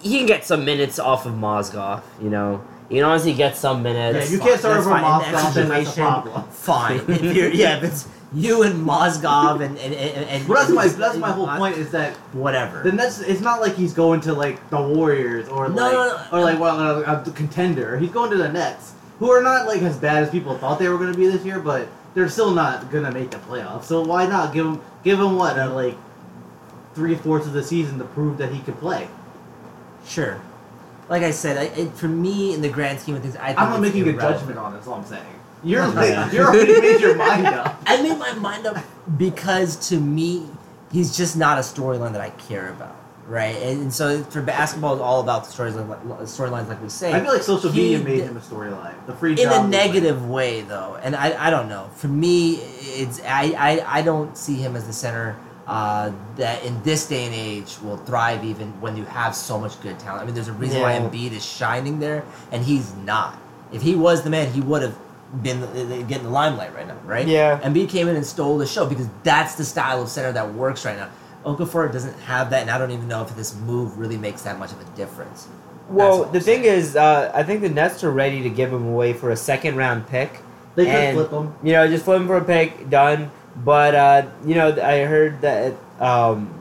[0.01, 2.01] he can get some minutes off of Mozgov.
[2.21, 4.30] You know, he can honestly get some minutes.
[4.30, 6.47] Yeah, you can't start That's over Mozgov, that's a situation, problem.
[6.50, 7.02] Fine.
[7.08, 10.88] If you're, yeah, if it's you and Mozgov and and, and, and But that's my
[10.88, 12.84] that's my whole point is that Whatever.
[12.84, 13.19] the Nets.
[13.19, 16.26] It's not like he's going to like the Warriors or like no, no.
[16.32, 17.97] or like well a, a contender.
[17.97, 20.88] He's going to the Nets, who are not like as bad as people thought they
[20.89, 23.84] were going to be this year, but they're still not going to make the playoffs.
[23.84, 25.97] So why not give him give him what uh, like
[26.95, 29.08] three fourths of the season to prove that he can play?
[30.06, 30.39] Sure.
[31.10, 33.60] Like I said, I, it, for me, in the grand scheme of things, I think
[33.62, 34.78] I'm not making a judgment on it.
[34.78, 35.24] That's all I'm saying.
[35.63, 36.32] You're No, no, no.
[36.32, 37.82] you already made your mind up.
[37.88, 38.78] I made my mind up
[39.17, 40.48] because to me,
[40.91, 42.96] he's just not a storyline that I care about,
[43.28, 43.56] right?
[43.56, 47.12] And, and so for basketball, it's all about the storylines, like- storylines, like we say.
[47.13, 48.93] I feel like social He media made him a storyline.
[49.08, 51.89] The free in a negative way, though, and I, I don't know.
[51.96, 55.36] For me, it's I, I, I don't see him as the center
[55.67, 59.80] uh, that in this day and age will thrive even when you have so much
[59.82, 60.23] good talent.
[60.23, 61.01] I mean, there's a reason why Yeah.
[61.01, 63.38] Embiid is shining there, and he's not.
[63.73, 64.95] If he was the man, he would have
[65.43, 67.27] been the, the- getting the limelight right now, right?
[67.27, 67.60] Yeah.
[67.60, 70.86] Embiid came in and stole the show because that's the style of center that works
[70.86, 71.10] right now.
[71.45, 74.58] Okafor doesn't have that, and I don't even know if this move really makes that
[74.58, 75.47] much of a difference.
[75.89, 78.88] Well, the all thing is, uh, I think the Nets are ready to give him
[78.88, 80.41] away for a second round pick.
[80.75, 81.53] They could flip him.
[81.63, 83.32] You know, just flip him for a pick, done.
[83.63, 86.54] But, uh, you know, I heard that, um,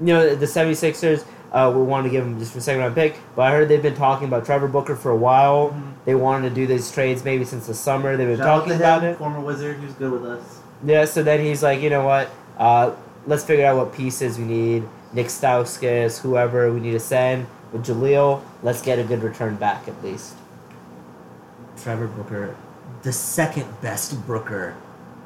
[0.00, 2.94] you know, the 76ers uh, would want to give him just for a second round
[2.94, 3.16] pick.
[3.34, 5.70] But I heard they've been talking about Trevor Booker for a while.
[5.70, 5.82] Mhm.
[6.04, 8.16] They wanted to do these trades maybe since the summer.
[8.16, 9.18] They've been Shout talking to about him, it.
[9.18, 10.42] Former Wizard, he was good with us.
[10.84, 12.28] Yeah, so then he's like, you know what?
[12.58, 12.90] Uh,
[13.26, 14.82] let's figure out what pieces we need.
[15.12, 17.46] Nik Stauskas, whoever we need to send.
[17.72, 20.34] With Jahlil, let's get a good return back at least.
[21.82, 22.54] Trevor Booker,
[23.02, 24.74] the second best Brooker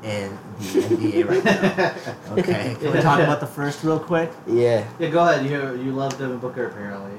[0.03, 1.95] in the NBA right now.
[2.39, 4.31] Okay, can we talk about the first real quick?
[4.47, 4.87] Yeah.
[4.99, 5.45] Yeah, go ahead.
[5.47, 7.19] You you love Devin Booker apparently.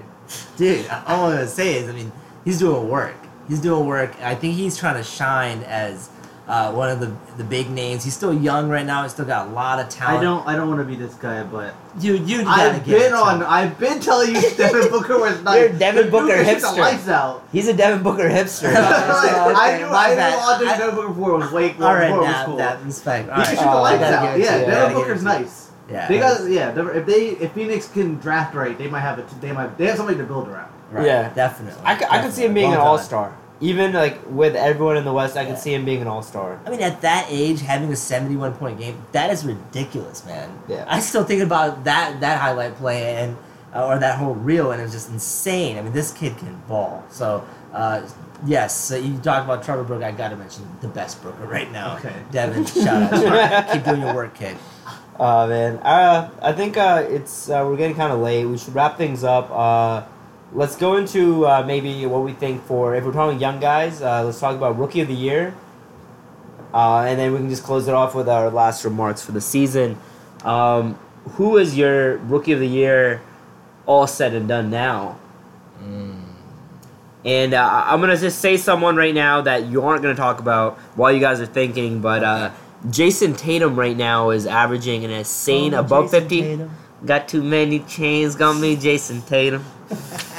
[0.57, 2.11] Dude, all I'm gonna say is, I mean,
[2.45, 3.15] he's doing work.
[3.47, 4.15] He's doing work.
[4.21, 6.09] I think he's trying to shine as
[6.47, 8.03] uh, one of the the big names.
[8.03, 9.03] He's still young right now.
[9.03, 10.19] He's still got a lot of talent.
[10.19, 12.95] I don't I don't want to be this guy, but Dude, you gotta I've give
[12.95, 13.41] it been on.
[13.41, 13.45] him.
[13.47, 15.59] I've been telling you Devin Booker was nice.
[15.59, 16.75] You're Devin The Booker dude shoots hipster.
[16.75, 17.47] The lights out.
[17.51, 18.73] He's a Devin Booker hipster.
[18.75, 22.07] I okay, knew my I knew all I- Devin Booker before was way All right,
[22.07, 22.57] before it was now cool.
[22.57, 23.29] that respect.
[23.29, 24.21] All He right, can shoot the Oh, I lights out.
[24.21, 24.65] give it to Yeah, you.
[24.65, 25.39] Devin gotta Booker's it to you.
[25.39, 25.71] nice.
[25.89, 26.07] Yeah.
[26.07, 26.89] They got yeah.
[26.97, 29.27] If they if Phoenix can draft right, they might have it.
[29.41, 30.71] They might they have something to build around.
[30.91, 31.29] Right, Yeah.
[31.33, 31.81] definitely.
[31.85, 33.33] I could see him being Well an all star.
[33.61, 35.49] Even like with everyone in the West, I Yeah.
[35.49, 36.59] could see him being an all star.
[36.65, 40.49] I mean, at that age, having a 71 point game, that is ridiculous, man.
[40.67, 40.83] Yeah.
[40.87, 43.37] I still think about that that highlight play and
[43.73, 45.77] uh, or that whole reel, and it was just insane.
[45.77, 47.05] I mean, this kid can ball.
[47.09, 47.43] So,
[47.73, 48.01] uh,
[48.45, 50.03] yes, so you talk about Trevor Brooker.
[50.03, 51.95] I got to mention the best Brooker right now.
[51.97, 52.15] Okay.
[52.31, 53.71] Devin, shout out.
[53.71, 54.57] Keep doing your work, kid.
[55.19, 58.43] Oh man, uh, I think uh, it's uh, we're getting kind of late.
[58.45, 59.51] We should wrap things up.
[60.53, 64.01] Let's go into uh, maybe what we think for if we're talking young guys.
[64.01, 65.55] Uh, let's talk about rookie of the year,
[66.73, 69.39] uh, and then we can just close it off with our last remarks for the
[69.41, 69.97] season.
[70.43, 70.95] Um,
[71.33, 73.21] who is your rookie of the year?
[73.85, 75.17] All said and done now.
[77.23, 80.39] And uh, I- I'm gonna just say someone right now that you aren't gonna talk
[80.39, 82.51] about while you guys are thinking, but uh,
[82.89, 86.41] Jayson Tatum right now is averaging an insane Oh, above Jayson 50.
[86.41, 86.71] Tatum.
[87.05, 89.63] Got too many chains, gonna be Jayson Tatum.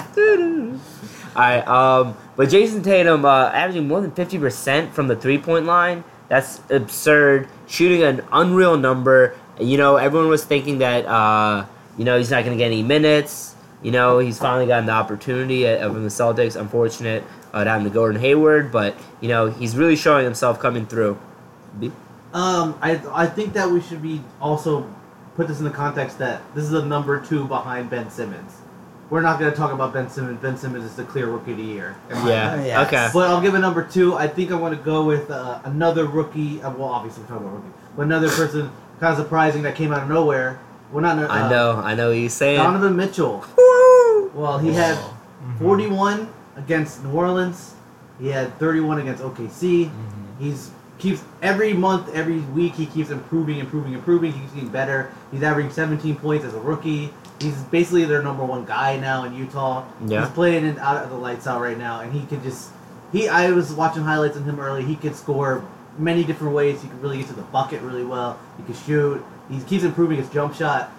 [1.34, 6.04] Alright, um, but Jayson Tatum uh, averaging more than 50% from the three point line.
[6.28, 7.48] That's absurd.
[7.66, 9.36] Shooting an unreal number.
[9.58, 12.82] You know, everyone was thinking that, uh, you know, he's not going to get any
[12.82, 13.54] minutes.
[13.82, 16.58] You know, he's finally gotten the opportunity at, of the Celtics.
[16.58, 21.18] Unfortunate uh, down to Gordon Hayward, but, you know, he's really showing himself coming through.
[22.32, 24.88] Um, I I think that we should be also
[25.36, 28.62] put this in the context that this is the number two behind Ben Simmons.
[29.12, 30.40] We're not going to talk about Ben Simmons.
[30.40, 31.94] Ben Simmons is the clear rookie of the year.
[32.08, 32.86] in Yeah, Oh, yes.
[32.86, 33.10] okay.
[33.12, 34.14] But I'll give it number two.
[34.16, 36.62] I think I want to go with uh, another rookie.
[36.62, 38.70] Uh, well, obviously, we're talking about rookie, but another person
[39.00, 40.58] kind of surprising that came out of nowhere.
[40.90, 41.18] Well, not.
[41.18, 42.56] Uh, I know, I know what you're saying.
[42.56, 43.44] Donovan Mitchell.
[44.34, 45.58] Well, he had Mhm.
[45.58, 47.74] 41 against New Orleans.
[48.18, 49.90] He had 31 against OKC.
[49.90, 49.90] Mhm.
[50.38, 52.74] He's keeps every month, every week.
[52.76, 54.32] He keeps improving, improving, improving.
[54.32, 55.10] He keeps getting better.
[55.32, 57.12] He's averaging 17 points as a rookie.
[57.42, 59.86] He's basically their number one guy now in Utah.
[60.06, 60.20] Yeah.
[60.20, 62.70] He's playing it out of the lights out right now, and he could just.
[63.12, 64.84] He, I was watching highlights on him early.
[64.84, 65.64] He could score
[65.98, 66.80] many different ways.
[66.80, 68.38] He could really get to the bucket really well.
[68.56, 69.22] He could shoot.
[69.50, 70.90] He keeps improving his jump shot.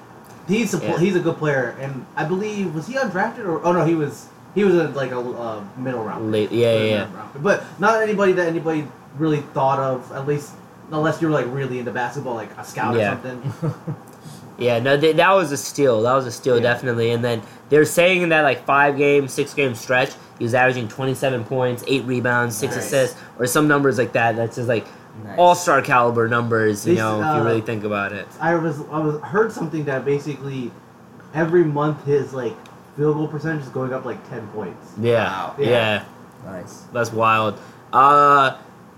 [0.47, 0.99] He's a yeah.
[0.99, 4.27] he's a good player, and I believe was he undrafted or oh no he was
[4.53, 6.31] he was a, like a uh, middle round.
[6.31, 7.27] Late, yeah, yeah, yeah.
[7.37, 8.87] But not anybody that anybody
[9.17, 10.53] really thought of at least
[10.91, 13.17] unless you were like really into basketball, like a scout Yeah.
[13.17, 13.95] or something.
[14.57, 16.01] Yeah, no, th- that was a steal.
[16.03, 16.63] That was a steal, Yeah.
[16.63, 17.11] definitely.
[17.11, 20.87] And then they're saying in that like five game, six game stretch, he was averaging
[20.87, 22.85] 27 points, eight rebounds, six Nice.
[22.85, 24.35] assists, or some numbers like that.
[24.35, 24.85] That's just like
[25.23, 25.37] Nice.
[25.37, 28.27] all star caliber numbers, you This, know, if uh, you really think about it.
[28.41, 30.71] I was I was heard something that basically
[31.33, 32.55] every month his like
[32.95, 34.91] field goal percentage is going up like ten points.
[34.99, 35.55] Yeah, Wow.
[35.57, 36.03] yeah, Yeah.
[36.45, 36.83] Nice.
[36.93, 37.59] that's wild.
[37.91, 38.55] Uh,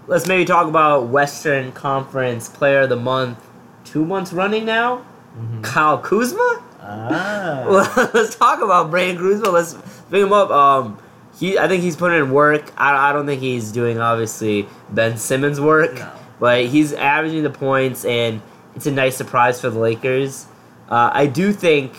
[0.08, 3.39] let's maybe talk about Western Conference Player of the Month.
[3.84, 5.01] Two months running now,
[5.38, 5.64] Mhm.
[5.64, 6.62] Kyle Kuzma.
[6.82, 7.64] Ah.
[7.68, 9.50] Well, let's talk about Brandon Kuzma.
[9.50, 9.74] Let's
[10.10, 10.50] bring him up.
[10.52, 10.98] Um,
[11.40, 12.72] he, I think he's putting in work.
[12.78, 16.12] I, I don't think he's doing obviously Ben Simmons' work, No.
[16.40, 18.42] but he's averaging the points, and
[18.76, 20.46] it's a nice surprise for the Lakers.
[20.90, 21.94] Uh, I do think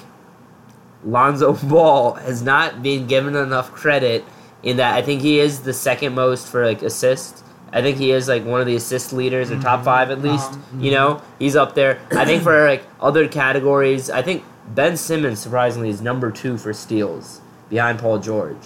[1.05, 4.25] Lonzo Ball has not been given enough credit
[4.63, 4.95] in that.
[4.95, 7.43] I think he is the second most for like assists.
[7.77, 10.53] I think he is like one of the assist leaders or top five at least.
[10.53, 12.01] Um, You know, he's up there.
[12.11, 16.73] I think for like other categories, I think Ben Simmons surprisingly is number two for
[16.73, 18.57] steals behind Paul George.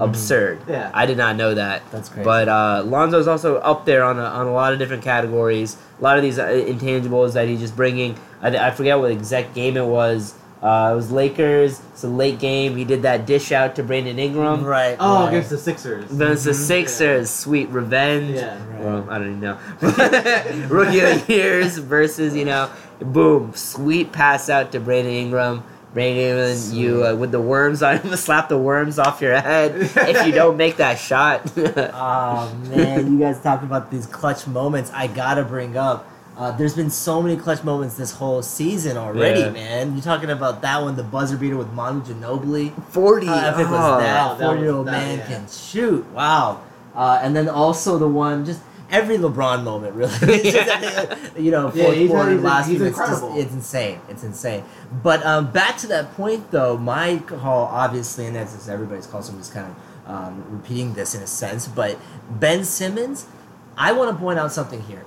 [0.00, 0.58] Absurd.
[0.66, 0.90] Yeah.
[0.94, 1.82] I did not know that.
[1.92, 2.24] That's crazy.
[2.24, 5.76] But uh, Lonzo's also up there on a, on a lot of different categories.
[6.00, 8.18] A lot of these uh, intangibles that he's just bringing.
[8.42, 10.34] I, I forget what exact game it was.
[10.62, 11.80] Uh, it was Lakers.
[11.92, 12.76] It's a late game.
[12.76, 14.62] He did that dish out to Brandon Ingram.
[14.62, 14.94] right.
[15.00, 15.28] Oh, right.
[15.28, 16.04] against the Sixers.
[16.10, 16.54] Then it's the Mhm.
[16.66, 17.30] Sixers.
[17.30, 18.36] Sweet revenge.
[18.36, 18.58] Yeah.
[18.70, 18.80] Right.
[18.84, 19.56] Well, I don't even know.
[20.68, 22.68] Rookie of the years versus, you know,
[23.00, 25.62] boom, sweet pass out to Brandon Ingram.
[25.94, 29.72] Brandon Ingram, you uh, with the worms on him, slap the worms off your head
[29.76, 31.50] if you don't make that shot.
[31.56, 34.90] Oh man, you guys talk about these clutch moments.
[34.94, 36.06] I gotta bring up.
[36.40, 39.50] Uh, there's been so many clutch moments this whole season already, Yeah.
[39.50, 39.92] man.
[39.92, 42.72] You're talking about that one, the buzzer beater with Manu Ginobili.
[42.92, 43.28] 40.
[43.28, 44.00] Uh, if it was oh.
[44.00, 45.26] that, Oh, that four-year-old man yeah.
[45.26, 46.06] can shoot.
[46.14, 46.62] Wow.
[46.94, 50.14] Uh, and then also the one, just every LeBron moment, really.
[50.22, 54.00] It's just, you know, Yeah, fourth he's- quarter, last he's few minutes, it's insane.
[54.08, 54.64] It's insane.
[55.02, 59.34] But um, back to that point, though, my call, obviously, and that's everybody's call, so
[59.34, 61.98] I'm just kind of um, repeating this in a sense, but
[62.30, 63.26] Ben Simmons,
[63.76, 65.04] I want to point out something here.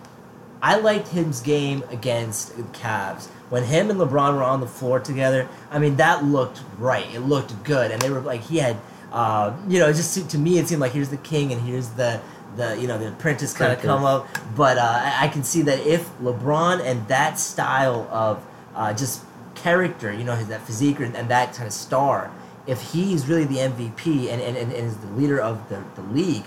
[0.63, 3.27] I liked him's game against the Cavs.
[3.49, 7.05] When him and LeBron were on the floor together, I mean, that looked right.
[7.13, 7.91] It looked good.
[7.91, 8.77] And they were like, he had,
[9.11, 11.89] uh, you know, it just to me, it seemed like here's the king and here's
[11.89, 12.21] the,
[12.55, 14.25] the you know, the apprentice kind of come up.
[14.55, 18.43] But uh, I, I can see that if LeBron and that style of
[18.73, 19.21] uh, just
[19.55, 22.31] character, you know, his, that physique and, and that kind of star,
[22.67, 26.01] if he's really the MVP and, and, and, and is the leader of the, the
[26.03, 26.45] league,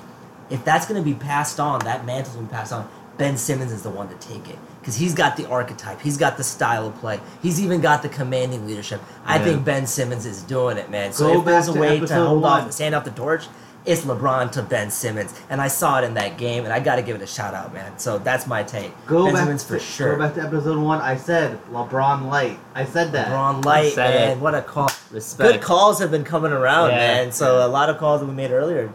[0.48, 2.88] if that's going to be passed on, that mantle's going to be passed on,
[3.18, 4.58] Ben Simmons is the one to take it.
[4.80, 8.08] Because he's got the archetype, he's got the style of play, he's even got the
[8.08, 9.00] commanding leadership.
[9.24, 9.44] I Yeah.
[9.44, 11.12] think Ben Simmons is doing it, man.
[11.12, 12.62] So Go if there's a way to hold off one.
[12.64, 13.46] and stand off the torch,
[13.84, 15.32] it's LeBron to Ben Simmons.
[15.48, 17.54] And I saw it in that game, and I got to give it a shout
[17.54, 17.98] out, man.
[17.98, 18.92] So that's my take.
[19.06, 20.12] Go ben back Simmons to, for sure.
[20.16, 21.00] Go back to episode one.
[21.00, 22.58] I said LeBron light.
[22.74, 23.28] I said that.
[23.28, 24.30] LeBron Light, Said man.
[24.36, 24.40] it.
[24.40, 24.90] What a call.
[25.12, 25.52] Respect.
[25.52, 26.96] Good calls have been coming around, Yeah.
[26.96, 27.32] man.
[27.32, 28.90] So a lot of calls that we made earlier.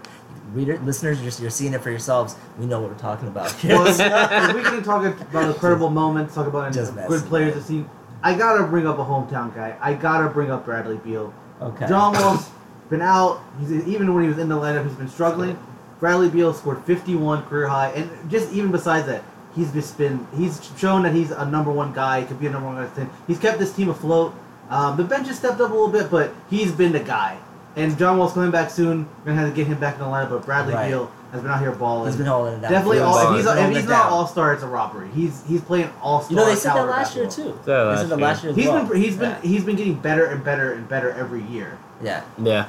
[0.53, 2.35] Reader, listeners, you're, you're seeing it for yourselves.
[2.59, 3.55] We know what we're talking about.
[3.63, 7.61] Well, if, if we can talk about incredible moments, talk about Just good players to
[7.61, 7.85] see.
[8.23, 9.77] I gotta bring up a hometown guy.
[9.81, 11.33] I gotta bring up Bradley Beal.
[11.61, 11.87] okay.
[11.87, 12.49] John Wall's
[12.89, 13.41] been out.
[13.59, 15.57] He's even when he was in the lineup, he's been struggling.
[15.99, 19.23] Bradley Beal scored 51 career high, and just even besides that,
[19.55, 22.21] he's just been he's shown that he's a number one guy.
[22.21, 22.83] He could be a number one guy.
[22.83, 23.09] on this team.
[23.27, 24.35] He's kept this team afloat.
[24.69, 27.37] Um, the bench has stepped up a little bit, but he's been the guy.
[27.75, 29.07] And John Wall's coming back soon.
[29.19, 30.29] We're gonna have to get him back in the lineup.
[30.29, 30.89] But Bradley Right.
[30.89, 32.07] Beal has been out here balling.
[32.07, 32.71] He's been holding it down.
[32.71, 35.09] Definitely, all, if he's, if he's not all star, it's a robbery.
[35.13, 36.31] He's he's playing all star.
[36.31, 37.57] You know, they said that last year too.
[37.63, 38.85] Said They last said that last year as He's well.
[38.85, 39.41] been he's been Yeah.
[39.41, 41.77] he's been getting better and better and better every year.
[42.03, 42.23] Yeah.
[42.41, 42.65] Yeah.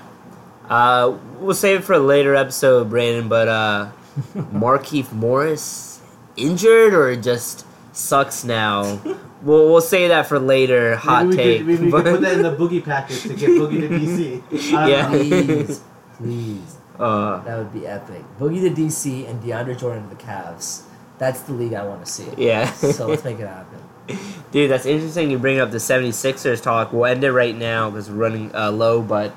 [0.71, 3.89] Uh, we'll save it for a later episode, Brandon, but uh,
[4.37, 6.01] Markieff Morris
[6.37, 9.01] injured or just sucks now?
[9.43, 10.97] we'll, we'll say that for later.
[10.97, 11.59] Hot maybe we take.
[11.59, 13.89] Could, maybe we but- could put that in the boogie package to get Boogie to
[13.89, 14.75] DC.
[14.75, 15.09] I Yeah.
[15.09, 15.81] Please,
[16.17, 16.77] please.
[16.99, 18.23] uh, That would be epic.
[18.39, 20.83] Boogie to DC and DeAndre Jordan to the Cavs.
[21.19, 22.27] That's the league I want to see.
[22.37, 22.73] yeah.
[22.73, 23.79] So let's make it happen.
[24.51, 26.93] Dude, that's interesting you bring up the 76ers talk.
[26.93, 29.33] We'll end it right now because we're running uh, low, but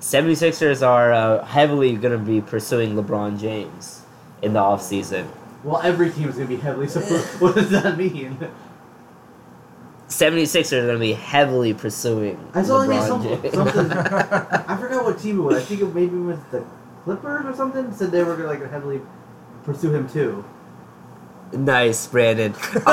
[0.00, 4.02] 76ers are uh, heavily going to be pursuing LeBron James
[4.42, 5.26] in the offseason.
[5.64, 7.24] Well, every team is going to be heavily supported.
[7.40, 8.36] what does that mean?
[10.12, 13.54] 76ers are going to be heavily pursuing I saw LeBron some, James.
[13.54, 13.90] something.
[13.92, 15.62] I forgot what team it was.
[15.62, 16.64] I think it maybe was the
[17.04, 17.92] Clippers or something.
[17.92, 19.00] Said they were going to like heavily
[19.64, 20.44] pursue him too.
[21.52, 22.52] Nice, Brandon.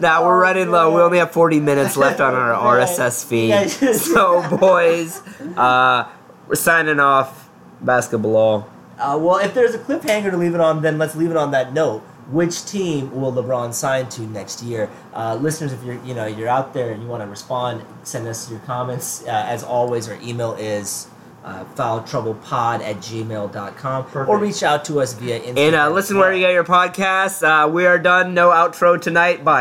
[0.00, 0.94] now we're running low.
[0.94, 3.68] We only have 40 minutes left on our RSS feed.
[3.94, 5.22] So, boys,
[5.56, 6.08] uh,
[6.48, 7.48] we're signing off
[7.80, 8.68] basketball.
[8.98, 11.52] Uh, well, if there's a cliffhanger to leave it on, then let's leave it on
[11.52, 12.02] that note.
[12.30, 14.90] Which team will LeBron sign to next year?
[15.12, 18.26] Uh, listeners, if you're you know you're out there and you want to respond, send
[18.26, 19.22] us your comments.
[19.22, 21.08] Uh, as always, our email is
[21.44, 25.58] uh, foultrouble.pod at gmail.com or reach out to us via Instagram.
[25.58, 27.42] And uh, listen where you get your podcasts.
[27.42, 28.32] Uh, we are done.
[28.32, 29.44] No outro tonight.
[29.44, 29.52] Bye.